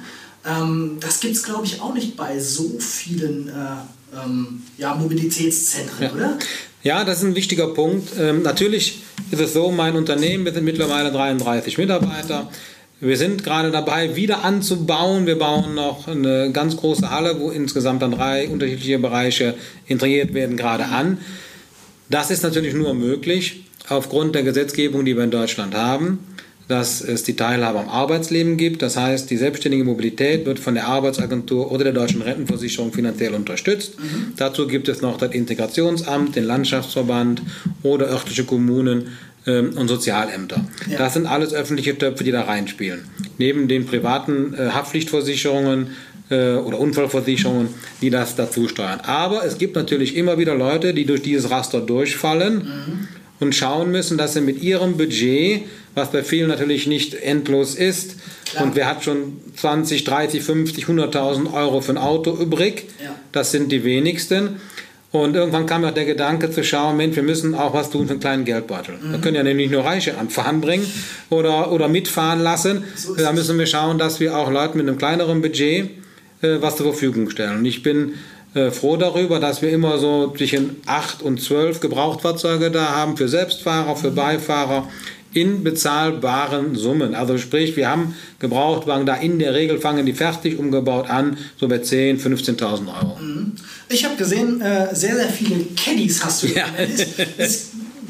Ähm, 0.46 0.96
das 1.00 1.20
gibt 1.20 1.36
es, 1.36 1.42
glaube 1.42 1.66
ich, 1.66 1.82
auch 1.82 1.92
nicht 1.92 2.16
bei 2.16 2.40
so 2.40 2.78
vielen 2.78 3.48
äh, 3.48 4.22
ähm, 4.24 4.62
ja, 4.78 4.94
Mobilitätszentren, 4.94 6.02
ja. 6.02 6.12
oder? 6.12 6.38
Ja, 6.82 7.04
das 7.04 7.18
ist 7.18 7.24
ein 7.24 7.34
wichtiger 7.34 7.68
Punkt. 7.68 8.12
Ähm, 8.18 8.42
natürlich 8.42 9.02
ist 9.30 9.40
es 9.40 9.52
so, 9.52 9.70
mein 9.70 9.96
Unternehmen, 9.96 10.46
wir 10.46 10.52
sind 10.54 10.64
mittlerweile 10.64 11.12
33 11.12 11.76
Mitarbeiter. 11.76 12.48
Wir 13.00 13.16
sind 13.16 13.42
gerade 13.44 13.70
dabei, 13.70 14.14
wieder 14.14 14.44
anzubauen. 14.44 15.26
Wir 15.26 15.38
bauen 15.38 15.74
noch 15.74 16.06
eine 16.06 16.50
ganz 16.52 16.76
große 16.76 17.10
Halle, 17.10 17.40
wo 17.40 17.50
insgesamt 17.50 18.02
dann 18.02 18.12
drei 18.12 18.48
unterschiedliche 18.48 18.98
Bereiche 18.98 19.54
integriert 19.86 20.34
werden, 20.34 20.58
gerade 20.58 20.84
an. 20.84 21.18
Das 22.10 22.30
ist 22.30 22.42
natürlich 22.42 22.74
nur 22.74 22.92
möglich 22.92 23.64
aufgrund 23.88 24.34
der 24.34 24.42
Gesetzgebung, 24.42 25.04
die 25.06 25.16
wir 25.16 25.24
in 25.24 25.30
Deutschland 25.30 25.74
haben 25.74 26.18
dass 26.70 27.00
es 27.00 27.24
die 27.24 27.34
Teilhabe 27.34 27.80
am 27.80 27.88
Arbeitsleben 27.88 28.56
gibt. 28.56 28.80
Das 28.82 28.96
heißt, 28.96 29.28
die 29.28 29.36
selbstständige 29.36 29.82
Mobilität 29.82 30.46
wird 30.46 30.60
von 30.60 30.74
der 30.74 30.86
Arbeitsagentur 30.86 31.72
oder 31.72 31.82
der 31.82 31.92
deutschen 31.92 32.22
Rentenversicherung 32.22 32.92
finanziell 32.92 33.34
unterstützt. 33.34 33.98
Mhm. 33.98 34.34
Dazu 34.36 34.68
gibt 34.68 34.88
es 34.88 35.02
noch 35.02 35.18
das 35.18 35.32
Integrationsamt, 35.32 36.36
den 36.36 36.44
Landschaftsverband 36.44 37.42
oder 37.82 38.08
örtliche 38.08 38.44
Kommunen 38.44 39.08
ähm, 39.50 39.76
und 39.76 39.88
Sozialämter. 39.88 40.64
Ja. 40.88 40.98
Das 40.98 41.14
sind 41.14 41.26
alles 41.26 41.52
öffentliche 41.52 41.96
Töpfe, 41.96 42.24
die 42.24 42.30
da 42.30 42.42
reinspielen. 42.42 43.04
Neben 43.38 43.68
den 43.68 43.86
privaten 43.86 44.54
äh, 44.54 44.70
Haftpflichtversicherungen 44.70 45.88
äh, 46.30 46.54
oder 46.54 46.78
Unfallversicherungen, 46.78 47.68
die 48.00 48.10
das 48.10 48.36
dazu 48.36 48.68
steuern. 48.68 49.00
Aber 49.00 49.44
es 49.44 49.58
gibt 49.58 49.76
natürlich 49.76 50.16
immer 50.16 50.38
wieder 50.38 50.54
Leute, 50.54 50.94
die 50.94 51.04
durch 51.04 51.22
dieses 51.22 51.50
Raster 51.50 51.80
durchfallen. 51.80 52.54
Mhm 52.56 53.08
und 53.40 53.54
schauen 53.54 53.90
müssen, 53.90 54.18
dass 54.18 54.34
sie 54.34 54.42
mit 54.42 54.62
ihrem 54.62 54.96
Budget, 54.96 55.62
was 55.94 56.12
bei 56.12 56.22
vielen 56.22 56.48
natürlich 56.48 56.86
nicht 56.86 57.14
endlos 57.14 57.74
ist, 57.74 58.16
Klar. 58.44 58.64
und 58.64 58.76
wer 58.76 58.86
hat 58.86 59.02
schon 59.02 59.40
20, 59.56 60.04
30, 60.04 60.42
50, 60.42 60.84
100.000 60.84 61.52
Euro 61.52 61.80
für 61.80 61.92
ein 61.92 61.98
Auto 61.98 62.36
übrig, 62.36 62.84
ja. 63.02 63.16
das 63.32 63.50
sind 63.50 63.72
die 63.72 63.82
wenigsten. 63.82 64.60
Und 65.12 65.34
irgendwann 65.34 65.66
kam 65.66 65.84
auch 65.84 65.90
der 65.90 66.04
Gedanke 66.04 66.52
zu 66.52 66.62
schauen, 66.62 66.96
Mensch, 66.96 67.16
wir 67.16 67.24
müssen 67.24 67.56
auch 67.56 67.74
was 67.74 67.90
tun 67.90 68.06
für 68.06 68.12
einen 68.12 68.20
kleinen 68.20 68.44
Geldbeutel. 68.44 68.94
Mhm. 68.96 69.12
Wir 69.12 69.18
können 69.20 69.36
ja 69.36 69.42
nämlich 69.42 69.70
nur 69.70 69.84
Reiche 69.84 70.16
anfahren 70.16 70.60
bringen 70.60 70.86
oder, 71.30 71.72
oder 71.72 71.88
mitfahren 71.88 72.40
lassen. 72.40 72.84
So 72.94 73.16
da 73.16 73.32
müssen 73.32 73.58
wir 73.58 73.66
schauen, 73.66 73.98
dass 73.98 74.20
wir 74.20 74.36
auch 74.36 74.50
Leuten 74.50 74.78
mit 74.78 74.86
einem 74.86 74.98
kleineren 74.98 75.40
Budget 75.40 75.90
äh, 76.42 76.60
was 76.60 76.76
zur 76.76 76.86
Verfügung 76.86 77.28
stellen. 77.28 77.58
Und 77.58 77.64
ich 77.64 77.82
bin 77.82 78.14
äh, 78.54 78.70
froh 78.70 78.96
darüber, 78.96 79.40
dass 79.40 79.62
wir 79.62 79.70
immer 79.70 79.98
so 79.98 80.32
zwischen 80.36 80.76
8 80.86 81.22
und 81.22 81.42
12 81.42 81.80
Gebrauchtfahrzeuge 81.80 82.70
da 82.70 82.94
haben 82.94 83.16
für 83.16 83.28
Selbstfahrer, 83.28 83.96
für 83.96 84.12
Beifahrer 84.12 84.88
in 85.32 85.62
bezahlbaren 85.62 86.74
Summen. 86.74 87.14
Also 87.14 87.38
sprich, 87.38 87.76
wir 87.76 87.88
haben 87.88 88.14
Gebrauchtwagen 88.38 89.06
da 89.06 89.14
in 89.14 89.38
der 89.38 89.54
Regel 89.54 89.80
fangen 89.80 90.06
die 90.06 90.12
fertig 90.12 90.58
umgebaut 90.58 91.08
an, 91.08 91.36
so 91.56 91.68
bei 91.68 91.76
10.000, 91.76 92.20
15.000 92.20 92.88
Euro. 92.88 93.18
Mhm. 93.20 93.52
Ich 93.88 94.04
habe 94.04 94.16
gesehen, 94.16 94.60
äh, 94.60 94.94
sehr, 94.94 95.14
sehr 95.16 95.28
viele 95.28 95.64
Caddies 95.76 96.24
hast 96.24 96.42
du. 96.42 96.46
Ja. 96.48 96.66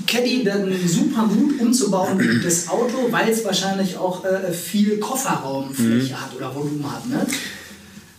Caddy 0.06 0.42
dann 0.42 0.74
super 0.86 1.28
gut 1.28 1.60
umzubauen, 1.60 2.40
das 2.42 2.68
Auto, 2.68 3.10
weil 3.10 3.28
es 3.28 3.44
wahrscheinlich 3.44 3.96
auch 3.96 4.24
äh, 4.24 4.52
viel 4.52 4.98
Kofferraumfläche 4.98 6.12
mhm. 6.14 6.20
hat 6.20 6.34
oder 6.36 6.54
Volumen 6.54 6.84
hat. 6.90 7.08
Ne? 7.08 7.26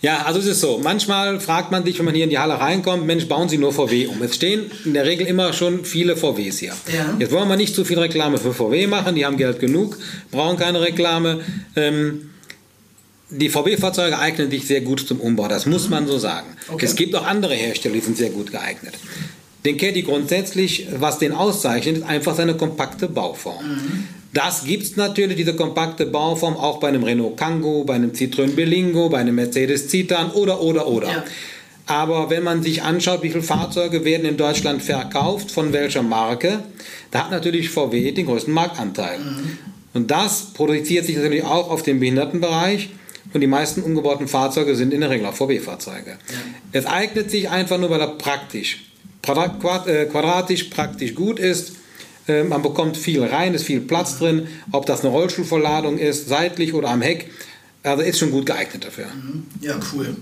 Ja, 0.02 0.24
also 0.24 0.40
es 0.40 0.48
ist 0.48 0.62
so. 0.62 0.80
Manchmal 0.84 1.40
fragt 1.40 1.72
man 1.72 1.86
sich, 1.86 2.00
wenn 2.00 2.06
man 2.06 2.16
hier 2.16 2.24
in 2.24 2.32
die 2.32 2.40
Halle 2.40 2.60
reinkommt, 2.60 3.06
Mensch, 3.06 3.28
bauen 3.28 3.50
Sie 3.50 3.60
nur 3.60 3.72
VW 3.72 4.08
um. 4.08 4.22
Es 4.24 4.36
stehen 4.36 4.72
in 4.84 4.96
der 4.96 5.06
Regel 5.06 5.28
immer 5.28 5.54
schon 5.54 5.86
viele 5.86 6.18
VWs 6.18 6.58
hier. 6.58 6.74
Ja. 6.92 7.16
Jetzt 7.20 7.32
wollen 7.32 7.48
wir 7.48 7.56
nicht 7.56 7.76
zu 7.76 7.86
viel 7.86 8.00
Reklame 8.00 8.40
für 8.40 8.54
VW 8.54 8.88
machen, 8.88 9.16
die 9.16 9.26
haben 9.26 9.38
Geld 9.38 9.60
genug, 9.60 9.98
brauchen 10.32 10.58
keine 10.58 10.82
Reklame. 10.82 11.42
Ähm, 11.76 12.32
die 13.30 13.50
VW-Fahrzeuge 13.50 14.18
eignen 14.20 14.50
sich 14.50 14.68
sehr 14.68 14.82
gut 14.82 15.08
zum 15.08 15.22
Umbau, 15.22 15.48
das 15.48 15.66
muss 15.66 15.88
man 15.88 16.08
so 16.08 16.18
sagen. 16.18 16.48
Okay. 16.68 16.86
Es 16.86 16.96
gibt 16.96 17.16
auch 17.16 17.26
andere 17.26 17.54
Hersteller, 17.54 17.96
die 17.96 18.02
sind 18.02 18.18
sehr 18.18 18.32
gut 18.32 18.52
geeignet. 18.52 18.96
Den 19.64 19.78
Caddy 19.78 20.02
grundsätzlich, 20.02 20.88
was 20.98 21.20
den 21.20 21.32
auszeichnet, 21.32 21.98
ist 21.98 22.04
einfach 22.04 22.36
seine 22.36 22.56
kompakte 22.56 23.08
Bauform. 23.08 23.66
Mhm. 23.66 24.08
Das 24.34 24.64
gibt 24.64 24.84
es 24.84 24.96
natürlich, 24.96 25.36
diese 25.36 25.56
kompakte 25.56 26.06
Bauform, 26.06 26.56
auch 26.56 26.80
bei 26.80 26.88
einem 26.88 27.04
Renault 27.04 27.36
Kangoo, 27.38 27.84
bei 27.84 27.96
einem 27.96 28.12
Citroën 28.12 28.56
Berlingo, 28.56 29.10
bei 29.10 29.18
einem 29.18 29.36
Mercedes 29.36 29.90
Citan 29.90 30.32
oder, 30.32 30.62
oder, 30.62 30.88
oder. 30.88 31.08
Ja. 31.08 31.24
Aber 31.86 32.30
wenn 32.30 32.44
man 32.44 32.64
sich 32.64 32.84
anschaut, 32.84 33.24
wie 33.24 33.30
viele 33.30 33.44
Fahrzeuge 33.44 34.06
werden 34.06 34.26
in 34.26 34.38
Deutschland 34.38 34.82
verkauft, 34.82 35.52
von 35.52 35.74
welcher 35.74 36.04
Marke, 36.04 36.60
da 37.10 37.26
hat 37.26 37.32
natürlich 37.32 37.70
VW 37.70 38.12
den 38.14 38.28
größten 38.28 38.54
Marktanteil. 38.54 39.20
Mhm. 39.20 39.58
Und 39.94 40.10
das 40.10 40.54
produziert 40.54 41.06
sich 41.06 41.18
natürlich 41.18 41.44
auch 41.44 41.70
auf 41.70 41.84
dem 41.84 42.00
Behindertenbereich. 42.00 42.90
Und 43.34 43.42
die 43.42 43.48
meisten 43.48 43.82
umgebauten 43.82 44.28
Fahrzeuge 44.30 44.76
sind 44.76 44.94
in 44.94 45.02
der 45.02 45.10
Regel 45.10 45.26
auch 45.26 45.34
VW-Fahrzeuge. 45.34 46.12
Ja. 46.12 46.18
Es 46.72 46.86
eignet 46.86 47.30
sich 47.30 47.50
einfach 47.50 47.78
nur, 47.78 47.90
weil 47.90 48.00
er 48.00 48.08
praktisch, 48.08 48.86
äh, 49.28 50.06
quadratisch 50.06 50.66
praktisch 50.66 51.16
gut 51.16 51.40
ist 51.40 51.74
man 52.44 52.62
bekommt 52.62 52.98
viel 52.98 53.24
rein, 53.24 53.54
ist 53.54 53.64
viel 53.64 53.82
Platz 53.82 54.18
drin, 54.18 54.48
ob 54.72 54.86
das 54.86 55.02
eine 55.02 55.10
Rollstuhlverladung 55.10 55.98
ist, 55.98 56.28
seitlich 56.28 56.74
oder 56.74 56.90
am 56.90 57.02
Heck. 57.02 57.30
Also 57.84 58.04
ist 58.04 58.20
schon 58.20 58.32
gut 58.32 58.46
geeignet 58.46 58.86
dafür. 58.86 59.06
Mhm. 59.08 59.46
Ja, 59.62 59.76
cool. 59.94 60.16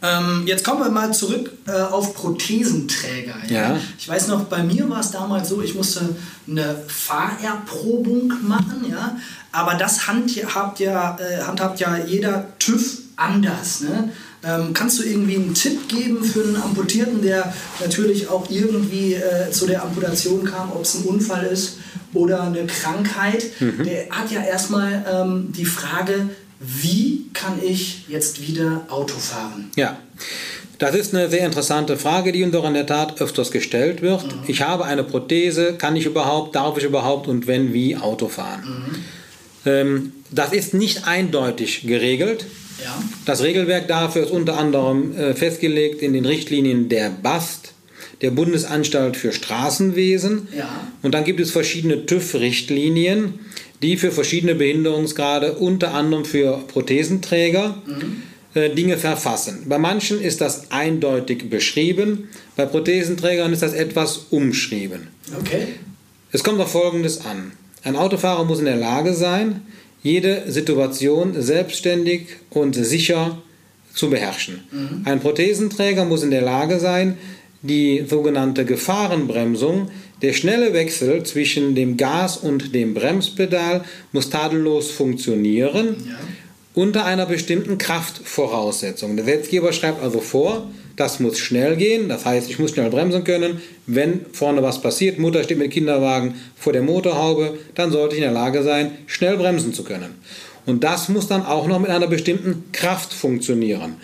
Ähm, 0.00 0.44
jetzt 0.46 0.64
kommen 0.64 0.80
wir 0.80 0.90
mal 0.90 1.12
zurück 1.12 1.50
äh, 1.66 1.72
auf 1.72 2.14
Prothesenträger. 2.14 3.34
Ja? 3.48 3.72
ja? 3.72 3.80
Ich 3.98 4.08
weiß 4.08 4.28
noch, 4.28 4.44
bei 4.44 4.62
mir 4.62 4.88
war 4.88 5.00
es 5.00 5.10
damals 5.10 5.48
so, 5.48 5.60
ich 5.60 5.74
musste 5.74 6.14
eine 6.46 6.76
Fahrerprobung 6.86 8.32
machen, 8.46 8.86
ja. 8.88 9.16
Aber 9.50 9.74
das 9.74 10.06
handhabt 10.06 10.78
ja, 10.78 11.18
äh, 11.18 11.42
handhabt 11.42 11.80
ja 11.80 11.96
jeder 11.96 12.46
TÜV 12.58 12.98
anders. 13.18 13.80
Ne? 13.80 14.10
Ähm, 14.44 14.72
kannst 14.72 14.98
du 14.98 15.02
irgendwie 15.02 15.34
einen 15.34 15.52
Tipp 15.52 15.88
geben 15.88 16.22
für 16.22 16.42
einen 16.42 16.56
Amputierten, 16.56 17.20
der 17.22 17.52
natürlich 17.80 18.28
auch 18.28 18.48
irgendwie 18.50 19.14
äh, 19.14 19.50
zu 19.50 19.66
der 19.66 19.82
Amputation 19.82 20.44
kam, 20.44 20.70
ob 20.72 20.82
es 20.82 20.94
ein 20.94 21.02
Unfall 21.02 21.46
ist 21.46 21.78
oder 22.14 22.44
eine 22.44 22.66
Krankheit? 22.66 23.44
Mhm. 23.60 23.84
Der 23.84 24.08
hat 24.10 24.30
ja 24.30 24.42
erstmal 24.42 25.04
ähm, 25.10 25.52
die 25.52 25.64
Frage, 25.64 26.30
wie 26.60 27.26
kann 27.34 27.60
ich 27.62 28.04
jetzt 28.08 28.46
wieder 28.46 28.86
Auto 28.88 29.16
fahren? 29.18 29.70
Ja. 29.76 29.98
Das 30.78 30.94
ist 30.94 31.12
eine 31.12 31.28
sehr 31.28 31.44
interessante 31.44 31.96
Frage, 31.96 32.30
die 32.30 32.44
uns 32.44 32.52
doch 32.52 32.64
in 32.64 32.74
der 32.74 32.86
Tat 32.86 33.20
öfters 33.20 33.50
gestellt 33.50 34.00
wird. 34.00 34.24
Mhm. 34.24 34.42
Ich 34.46 34.62
habe 34.62 34.84
eine 34.84 35.02
Prothese, 35.02 35.74
kann 35.74 35.96
ich 35.96 36.06
überhaupt, 36.06 36.54
darf 36.54 36.78
ich 36.78 36.84
überhaupt 36.84 37.26
und 37.26 37.48
wenn, 37.48 37.72
wie 37.72 37.96
Auto 37.96 38.28
fahren? 38.28 38.62
Mhm. 38.64 39.04
Ähm, 39.66 40.12
das 40.30 40.52
ist 40.52 40.74
nicht 40.74 41.08
eindeutig 41.08 41.82
geregelt. 41.84 42.46
Ja. 42.82 43.02
Das 43.24 43.42
Regelwerk 43.42 43.88
dafür 43.88 44.24
ist 44.24 44.30
unter 44.30 44.58
anderem 44.58 45.16
äh, 45.16 45.34
festgelegt 45.34 46.02
in 46.02 46.12
den 46.12 46.24
Richtlinien 46.24 46.88
der 46.88 47.10
BAST, 47.10 47.72
der 48.20 48.30
Bundesanstalt 48.30 49.16
für 49.16 49.32
Straßenwesen. 49.32 50.48
Ja. 50.56 50.68
Und 51.02 51.12
dann 51.14 51.24
gibt 51.24 51.40
es 51.40 51.50
verschiedene 51.50 52.06
TÜV-Richtlinien, 52.06 53.40
die 53.82 53.96
für 53.96 54.10
verschiedene 54.10 54.54
Behinderungsgrade, 54.54 55.54
unter 55.54 55.94
anderem 55.94 56.24
für 56.24 56.58
Prothesenträger, 56.68 57.82
mhm. 57.86 58.22
äh, 58.54 58.70
Dinge 58.70 58.96
verfassen. 58.96 59.66
Bei 59.68 59.78
manchen 59.78 60.20
ist 60.20 60.40
das 60.40 60.70
eindeutig 60.70 61.48
beschrieben, 61.48 62.28
bei 62.56 62.66
Prothesenträgern 62.66 63.52
ist 63.52 63.62
das 63.62 63.72
etwas 63.72 64.26
umschrieben. 64.30 65.08
Okay. 65.38 65.66
Es 66.32 66.42
kommt 66.42 66.60
auf 66.60 66.72
Folgendes 66.72 67.24
an. 67.24 67.52
Ein 67.84 67.96
Autofahrer 67.96 68.44
muss 68.44 68.58
in 68.58 68.64
der 68.64 68.76
Lage 68.76 69.14
sein, 69.14 69.62
jede 70.02 70.50
Situation 70.50 71.40
selbstständig 71.40 72.26
und 72.50 72.74
sicher 72.74 73.38
zu 73.92 74.10
beherrschen. 74.10 74.62
Mhm. 74.70 75.02
Ein 75.04 75.20
Prothesenträger 75.20 76.04
muss 76.04 76.22
in 76.22 76.30
der 76.30 76.42
Lage 76.42 76.78
sein, 76.78 77.18
die 77.62 78.04
sogenannte 78.08 78.64
Gefahrenbremsung, 78.64 79.90
der 80.22 80.32
schnelle 80.32 80.72
Wechsel 80.72 81.22
zwischen 81.24 81.74
dem 81.74 81.96
Gas 81.96 82.36
und 82.36 82.74
dem 82.74 82.94
Bremspedal 82.94 83.84
muss 84.12 84.30
tadellos 84.30 84.90
funktionieren 84.90 85.96
ja. 86.08 86.18
unter 86.74 87.04
einer 87.04 87.26
bestimmten 87.26 87.78
Kraftvoraussetzung. 87.78 89.16
Der 89.16 89.24
Gesetzgeber 89.24 89.72
schreibt 89.72 90.02
also 90.02 90.20
vor, 90.20 90.70
das 90.98 91.20
muss 91.20 91.38
schnell 91.38 91.76
gehen, 91.76 92.08
das 92.08 92.24
heißt, 92.24 92.50
ich 92.50 92.58
muss 92.58 92.72
schnell 92.72 92.90
bremsen 92.90 93.24
können. 93.24 93.60
Wenn 93.86 94.26
vorne 94.32 94.62
was 94.62 94.82
passiert, 94.82 95.18
Mutter 95.18 95.44
steht 95.44 95.58
mit 95.58 95.70
Kinderwagen 95.70 96.34
vor 96.56 96.72
der 96.72 96.82
Motorhaube, 96.82 97.58
dann 97.74 97.92
sollte 97.92 98.16
ich 98.16 98.20
in 98.20 98.24
der 98.26 98.34
Lage 98.34 98.62
sein, 98.62 98.92
schnell 99.06 99.36
bremsen 99.36 99.72
zu 99.72 99.84
können. 99.84 100.16
Und 100.66 100.84
das 100.84 101.08
muss 101.08 101.28
dann 101.28 101.46
auch 101.46 101.66
noch 101.66 101.78
mit 101.78 101.90
einer 101.90 102.08
bestimmten 102.08 102.64
Kraft 102.72 103.12
funktionieren. 103.12 103.94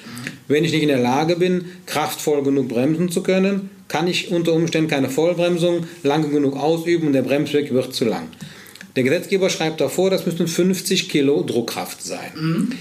Wenn 0.48 0.64
ich 0.64 0.72
nicht 0.72 0.82
in 0.82 0.88
der 0.88 0.98
Lage 0.98 1.36
bin, 1.36 1.66
kraftvoll 1.86 2.42
genug 2.42 2.68
bremsen 2.68 3.10
zu 3.10 3.22
können, 3.22 3.70
kann 3.88 4.06
ich 4.06 4.30
unter 4.30 4.52
Umständen 4.52 4.88
keine 4.88 5.10
Vollbremsung 5.10 5.86
lange 6.02 6.28
genug 6.28 6.56
ausüben 6.56 7.08
und 7.08 7.12
der 7.12 7.22
Bremsweg 7.22 7.72
wird 7.72 7.94
zu 7.94 8.04
lang. 8.04 8.28
Der 8.96 9.02
Gesetzgeber 9.02 9.50
schreibt 9.50 9.80
davor, 9.80 10.10
das 10.10 10.24
müssten 10.24 10.46
50 10.46 11.08
Kilo 11.08 11.42
Druckkraft 11.42 12.02
sein. 12.02 12.30
Mhm. 12.34 12.72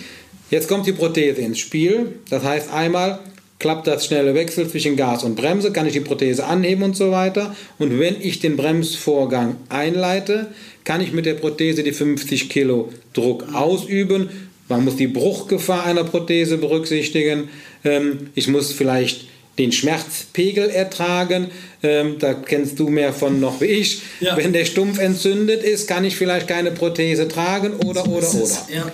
Jetzt 0.49 0.67
kommt 0.67 0.85
die 0.85 0.91
Prothese 0.91 1.41
ins 1.41 1.59
Spiel. 1.59 2.19
Das 2.29 2.43
heißt 2.43 2.71
einmal, 2.71 3.19
klappt 3.63 3.87
das 3.87 4.05
schnelle 4.05 4.35
Wechsel 4.35 4.69
zwischen 4.69 4.97
Gas 4.97 5.23
und 5.23 5.35
Bremse, 5.35 5.71
kann 5.71 5.87
ich 5.87 5.93
die 5.93 6.01
Prothese 6.01 6.43
anheben 6.43 6.83
und 6.83 6.97
so 6.97 7.11
weiter. 7.11 7.55
Und 7.79 7.97
wenn 7.97 8.19
ich 8.19 8.41
den 8.41 8.57
Bremsvorgang 8.57 9.55
einleite, 9.69 10.47
kann 10.83 10.99
ich 10.99 11.13
mit 11.13 11.25
der 11.25 11.35
Prothese 11.35 11.81
die 11.81 11.93
50 11.93 12.49
Kilo 12.49 12.89
Druck 13.13 13.45
ausüben. 13.53 14.29
Man 14.67 14.83
muss 14.83 14.97
die 14.97 15.07
Bruchgefahr 15.07 15.85
einer 15.85 16.03
Prothese 16.03 16.57
berücksichtigen. 16.57 17.47
Ähm, 17.85 18.31
ich 18.35 18.49
muss 18.49 18.73
vielleicht 18.73 19.27
den 19.57 19.71
Schmerzpegel 19.71 20.69
ertragen. 20.69 21.49
Ähm, 21.83 22.17
da 22.19 22.33
kennst 22.33 22.77
du 22.79 22.89
mehr 22.89 23.13
von 23.13 23.39
noch 23.39 23.61
wie 23.61 23.67
ich. 23.67 24.01
Ja. 24.19 24.35
Wenn 24.35 24.51
der 24.51 24.65
Stumpf 24.65 24.99
entzündet 24.99 25.63
ist, 25.63 25.87
kann 25.87 26.03
ich 26.03 26.17
vielleicht 26.17 26.49
keine 26.49 26.71
Prothese 26.71 27.29
tragen 27.29 27.77
oder, 27.77 28.05
oder, 28.09 28.27
oder. 28.27 28.67
Ja. 28.73 28.91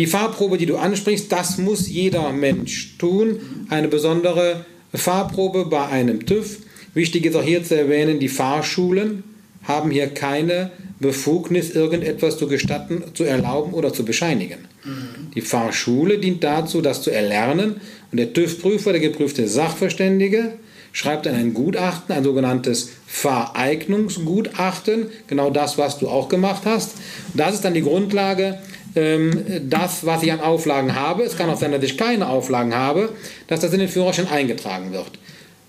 Die 0.00 0.06
Fahrprobe, 0.06 0.56
die 0.56 0.64
du 0.64 0.78
ansprichst, 0.78 1.30
das 1.30 1.58
muss 1.58 1.86
jeder 1.86 2.32
Mensch 2.32 2.96
tun. 2.96 3.38
Eine 3.68 3.86
besondere 3.86 4.64
Fahrprobe 4.94 5.66
bei 5.66 5.88
einem 5.88 6.24
TÜV. 6.24 6.60
Wichtig 6.94 7.26
ist 7.26 7.36
auch 7.36 7.42
hier 7.42 7.62
zu 7.62 7.76
erwähnen, 7.76 8.18
die 8.18 8.30
Fahrschulen 8.30 9.24
haben 9.64 9.90
hier 9.90 10.06
keine 10.06 10.70
Befugnis, 11.00 11.72
irgendetwas 11.72 12.38
zu 12.38 12.48
gestatten, 12.48 13.02
zu 13.12 13.24
erlauben 13.24 13.74
oder 13.74 13.92
zu 13.92 14.06
bescheinigen. 14.06 14.60
Mhm. 14.86 15.32
Die 15.34 15.42
Fahrschule 15.42 16.16
dient 16.16 16.42
dazu, 16.42 16.80
das 16.80 17.02
zu 17.02 17.10
erlernen. 17.10 17.82
Und 18.10 18.16
der 18.16 18.32
TÜV-Prüfer, 18.32 18.92
der 18.92 19.02
geprüfte 19.02 19.46
Sachverständige, 19.48 20.54
schreibt 20.92 21.26
dann 21.26 21.34
ein 21.34 21.52
Gutachten, 21.52 22.14
ein 22.14 22.24
sogenanntes 22.24 22.88
Vereignungsgutachten, 23.06 25.08
genau 25.26 25.50
das, 25.50 25.76
was 25.76 25.98
du 25.98 26.08
auch 26.08 26.30
gemacht 26.30 26.62
hast. 26.64 26.92
das 27.34 27.56
ist 27.56 27.66
dann 27.66 27.74
die 27.74 27.82
Grundlage 27.82 28.60
das, 28.94 30.04
was 30.04 30.22
ich 30.22 30.32
an 30.32 30.40
Auflagen 30.40 30.94
habe, 30.96 31.22
es 31.22 31.36
kann 31.36 31.48
auch 31.48 31.58
sein, 31.58 31.72
dass 31.72 31.82
ich 31.82 31.96
keine 31.96 32.28
Auflagen 32.28 32.74
habe, 32.74 33.10
dass 33.46 33.60
das 33.60 33.72
in 33.72 33.80
den 33.80 33.88
Führerschein 33.88 34.28
eingetragen 34.28 34.92
wird. 34.92 35.12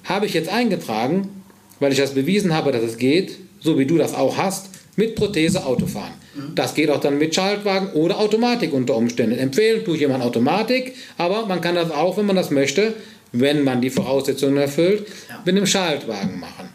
Habe 0.05 0.25
ich 0.25 0.33
jetzt 0.33 0.49
eingetragen, 0.49 1.43
weil 1.79 1.91
ich 1.91 1.99
das 1.99 2.15
bewiesen 2.15 2.55
habe, 2.55 2.71
dass 2.71 2.83
es 2.83 2.97
geht, 2.97 3.37
so 3.59 3.77
wie 3.77 3.85
du 3.85 3.97
das 3.97 4.15
auch 4.15 4.37
hast, 4.37 4.69
mit 4.95 5.15
Prothese 5.15 5.65
Autofahren. 5.65 6.13
Mhm. 6.35 6.55
Das 6.55 6.73
geht 6.73 6.89
auch 6.89 6.99
dann 6.99 7.17
mit 7.17 7.33
Schaltwagen 7.35 7.91
oder 7.93 8.19
Automatik 8.19 8.73
unter 8.73 8.95
Umständen. 8.95 9.37
Empfehlen 9.37 9.85
tue 9.85 9.95
ich 9.95 10.01
jemand 10.01 10.23
Automatik, 10.23 10.95
aber 11.17 11.45
man 11.45 11.61
kann 11.61 11.75
das 11.75 11.91
auch, 11.91 12.17
wenn 12.17 12.25
man 12.25 12.35
das 12.35 12.51
möchte, 12.51 12.93
wenn 13.31 13.63
man 13.63 13.81
die 13.81 13.89
Voraussetzungen 13.89 14.57
erfüllt, 14.57 15.07
mit 15.45 15.55
einem 15.55 15.65
Schaltwagen 15.65 16.39
machen. 16.39 16.69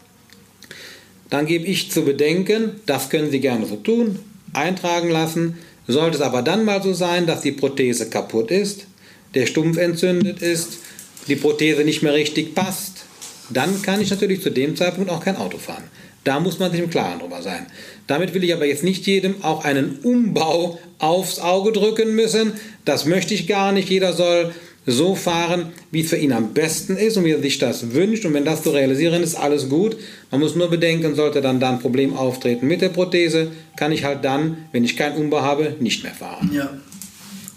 Dann 1.29 1.45
gebe 1.45 1.65
ich 1.65 1.91
zu 1.91 2.03
bedenken, 2.03 2.79
das 2.85 3.09
können 3.09 3.29
Sie 3.29 3.39
gerne 3.39 3.65
so 3.65 3.75
tun, 3.75 4.19
eintragen 4.53 5.09
lassen. 5.09 5.57
Sollte 5.87 6.17
es 6.17 6.21
aber 6.21 6.41
dann 6.41 6.65
mal 6.65 6.83
so 6.83 6.93
sein, 6.93 7.25
dass 7.25 7.41
die 7.41 7.53
Prothese 7.53 8.09
kaputt 8.09 8.51
ist, 8.51 8.87
der 9.33 9.45
Stumpf 9.45 9.77
entzündet 9.77 10.41
ist, 10.41 10.79
die 11.27 11.35
Prothese 11.35 11.83
nicht 11.83 12.03
mehr 12.03 12.13
richtig 12.13 12.55
passt, 12.55 13.05
dann 13.49 13.81
kann 13.81 14.01
ich 14.01 14.09
natürlich 14.09 14.41
zu 14.41 14.49
dem 14.49 14.75
Zeitpunkt 14.75 15.09
auch 15.09 15.23
kein 15.23 15.37
Auto 15.37 15.57
fahren. 15.57 15.83
Da 16.23 16.41
muss 16.41 16.59
man 16.59 16.71
sich 16.71 16.81
im 16.81 16.89
Klaren 16.89 17.19
drüber 17.19 17.41
sein. 17.41 17.67
Damit 18.05 18.33
will 18.33 18.43
ich 18.43 18.53
aber 18.53 18.65
jetzt 18.65 18.83
nicht 18.83 19.07
jedem 19.07 19.43
auch 19.43 19.63
einen 19.63 19.99
Umbau 20.03 20.77
aufs 20.99 21.39
Auge 21.39 21.71
drücken 21.71 22.15
müssen. 22.15 22.53
Das 22.83 23.05
möchte 23.05 23.33
ich 23.33 23.47
gar 23.47 23.71
nicht. 23.71 23.89
Jeder 23.89 24.11
soll 24.11 24.53
so 24.89 25.15
fahren, 25.15 25.73
wie 25.91 26.01
es 26.01 26.09
für 26.09 26.15
ihn 26.15 26.31
am 26.31 26.53
besten 26.53 26.95
ist 26.95 27.17
und 27.17 27.25
wie 27.25 27.31
er 27.31 27.41
sich 27.41 27.59
das 27.59 27.93
wünscht. 27.93 28.25
Und 28.25 28.33
wenn 28.33 28.45
das 28.45 28.63
zu 28.63 28.71
realisieren 28.71 29.21
ist, 29.21 29.35
alles 29.35 29.67
gut. 29.67 29.97
Man 30.31 30.39
muss 30.39 30.55
nur 30.55 30.69
bedenken, 30.69 31.13
sollte 31.13 31.41
dann 31.41 31.59
da 31.59 31.69
ein 31.69 31.79
Problem 31.79 32.15
auftreten 32.15 32.67
mit 32.67 32.81
der 32.81 32.89
Prothese, 32.89 33.51
kann 33.75 33.91
ich 33.91 34.05
halt 34.05 34.23
dann, 34.23 34.57
wenn 34.71 34.85
ich 34.85 34.95
keinen 34.95 35.17
Umbau 35.17 35.41
habe, 35.41 35.75
nicht 35.79 36.03
mehr 36.03 36.13
fahren. 36.13 36.49
Ja, 36.53 36.69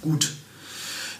gut. 0.02 0.32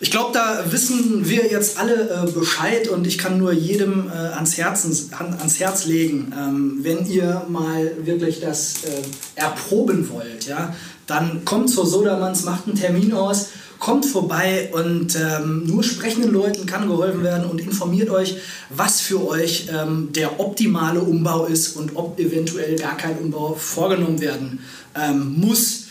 Ich 0.03 0.11
glaube, 0.11 0.31
da 0.33 0.65
wissen 0.73 1.29
wir 1.29 1.51
jetzt 1.51 1.79
alle 1.79 2.27
äh, 2.27 2.31
Bescheid 2.31 2.89
und 2.89 3.07
ich 3.07 3.19
kann 3.19 3.39
nur 3.39 3.53
jedem 3.53 4.09
äh, 4.09 4.13
ans, 4.13 4.57
Herzen, 4.57 5.13
an, 5.17 5.35
ans 5.35 5.61
Herz 5.61 5.85
legen, 5.85 6.33
ähm, 6.37 6.79
wenn 6.81 7.07
ihr 7.07 7.45
mal 7.49 7.93
wirklich 8.03 8.41
das 8.41 8.85
äh, 8.85 9.03
erproben 9.35 10.09
wollt, 10.09 10.47
ja, 10.47 10.75
dann 11.07 11.45
kommt 11.45 11.69
zur 11.69 11.87
Sodermanns, 11.87 12.45
macht 12.45 12.67
einen 12.67 12.77
Termin 12.77 13.13
aus, 13.13 13.49
kommt 13.81 14.07
vorbei 14.07 14.69
und 14.73 15.17
ähm, 15.17 15.65
nur 15.67 15.83
sprechenden 15.83 16.33
Leuten 16.33 16.67
kann 16.67 16.87
geholfen 16.87 17.25
werden 17.25 17.51
und 17.51 17.61
informiert 17.61 18.11
euch, 18.11 18.37
was 18.69 19.01
für 19.01 19.27
euch 19.27 19.69
ähm, 19.73 20.11
der 20.15 20.39
optimale 20.39 21.01
Umbau 21.01 21.47
ist 21.47 21.77
und 21.77 21.97
ob 21.97 22.21
eventuell 22.21 22.77
gar 22.77 22.97
kein 22.97 23.19
Umbau 23.19 23.55
vorgenommen 23.55 24.21
werden 24.21 24.61
ähm, 24.95 25.35
muss. 25.39 25.87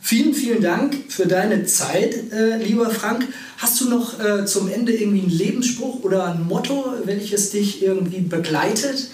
Vielen, 0.00 0.34
vielen 0.34 0.62
Dank 0.62 0.96
für 1.08 1.26
deine 1.26 1.64
Zeit, 1.66 2.32
äh, 2.32 2.56
lieber 2.56 2.90
Frank. 2.90 3.28
Hast 3.58 3.80
du 3.80 3.90
noch 3.90 4.18
äh, 4.18 4.46
zum 4.46 4.68
Ende 4.68 4.92
irgendwie 4.92 5.20
einen 5.20 5.30
Lebensspruch 5.30 6.02
oder 6.02 6.26
ein 6.26 6.46
Motto, 6.46 6.94
welches 7.04 7.50
dich 7.50 7.82
irgendwie 7.82 8.20
begleitet? 8.20 9.08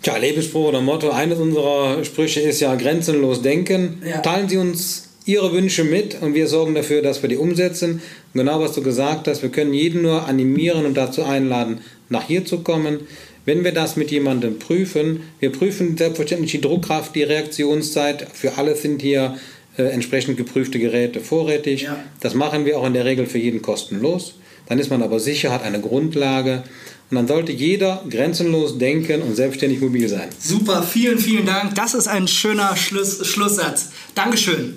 Tja, 0.00 0.16
Lebensspruch 0.16 0.68
oder 0.68 0.80
Motto, 0.80 1.10
eines 1.10 1.38
unserer 1.38 2.04
Sprüche 2.04 2.40
ist 2.40 2.60
ja 2.60 2.74
grenzenlos 2.76 3.42
denken. 3.42 4.02
Ja. 4.04 4.18
Teilen 4.18 4.48
Sie 4.48 4.56
uns 4.56 5.11
Ihre 5.26 5.52
Wünsche 5.52 5.84
mit 5.84 6.20
und 6.20 6.34
wir 6.34 6.48
sorgen 6.48 6.74
dafür, 6.74 7.02
dass 7.02 7.22
wir 7.22 7.28
die 7.28 7.36
umsetzen. 7.36 8.02
Und 8.34 8.40
genau 8.40 8.60
was 8.60 8.72
du 8.72 8.82
gesagt 8.82 9.28
hast, 9.28 9.42
wir 9.42 9.50
können 9.50 9.72
jeden 9.72 10.02
nur 10.02 10.26
animieren 10.26 10.84
und 10.84 10.94
dazu 10.94 11.22
einladen, 11.22 11.80
nach 12.08 12.26
hier 12.26 12.44
zu 12.44 12.60
kommen. 12.60 13.00
Wenn 13.44 13.64
wir 13.64 13.72
das 13.72 13.96
mit 13.96 14.10
jemandem 14.10 14.58
prüfen, 14.58 15.22
wir 15.40 15.50
prüfen 15.50 15.96
selbstverständlich 15.96 16.52
die 16.52 16.60
Druckkraft, 16.60 17.14
die 17.14 17.24
Reaktionszeit, 17.24 18.28
für 18.32 18.56
alles 18.56 18.82
sind 18.82 19.02
hier 19.02 19.36
äh, 19.76 19.84
entsprechend 19.84 20.36
geprüfte 20.36 20.78
Geräte 20.78 21.20
vorrätig. 21.20 21.82
Ja. 21.82 21.98
Das 22.20 22.34
machen 22.34 22.64
wir 22.64 22.78
auch 22.78 22.86
in 22.86 22.94
der 22.94 23.04
Regel 23.04 23.26
für 23.26 23.38
jeden 23.38 23.62
kostenlos. 23.62 24.34
Dann 24.68 24.78
ist 24.78 24.90
man 24.90 25.02
aber 25.02 25.18
sicher, 25.18 25.50
hat 25.50 25.64
eine 25.64 25.80
Grundlage. 25.80 26.62
Und 27.10 27.16
dann 27.16 27.26
sollte 27.28 27.52
jeder 27.52 28.02
grenzenlos 28.08 28.78
denken 28.78 29.22
und 29.22 29.34
selbstständig 29.34 29.80
mobil 29.80 30.08
sein. 30.08 30.28
Super, 30.38 30.82
vielen, 30.82 31.18
vielen 31.18 31.44
Dank. 31.44 31.74
Das 31.74 31.94
ist 31.94 32.06
ein 32.06 32.26
schöner 32.28 32.76
Schluss, 32.76 33.26
Schlusssatz. 33.26 33.90
Dankeschön. 34.14 34.76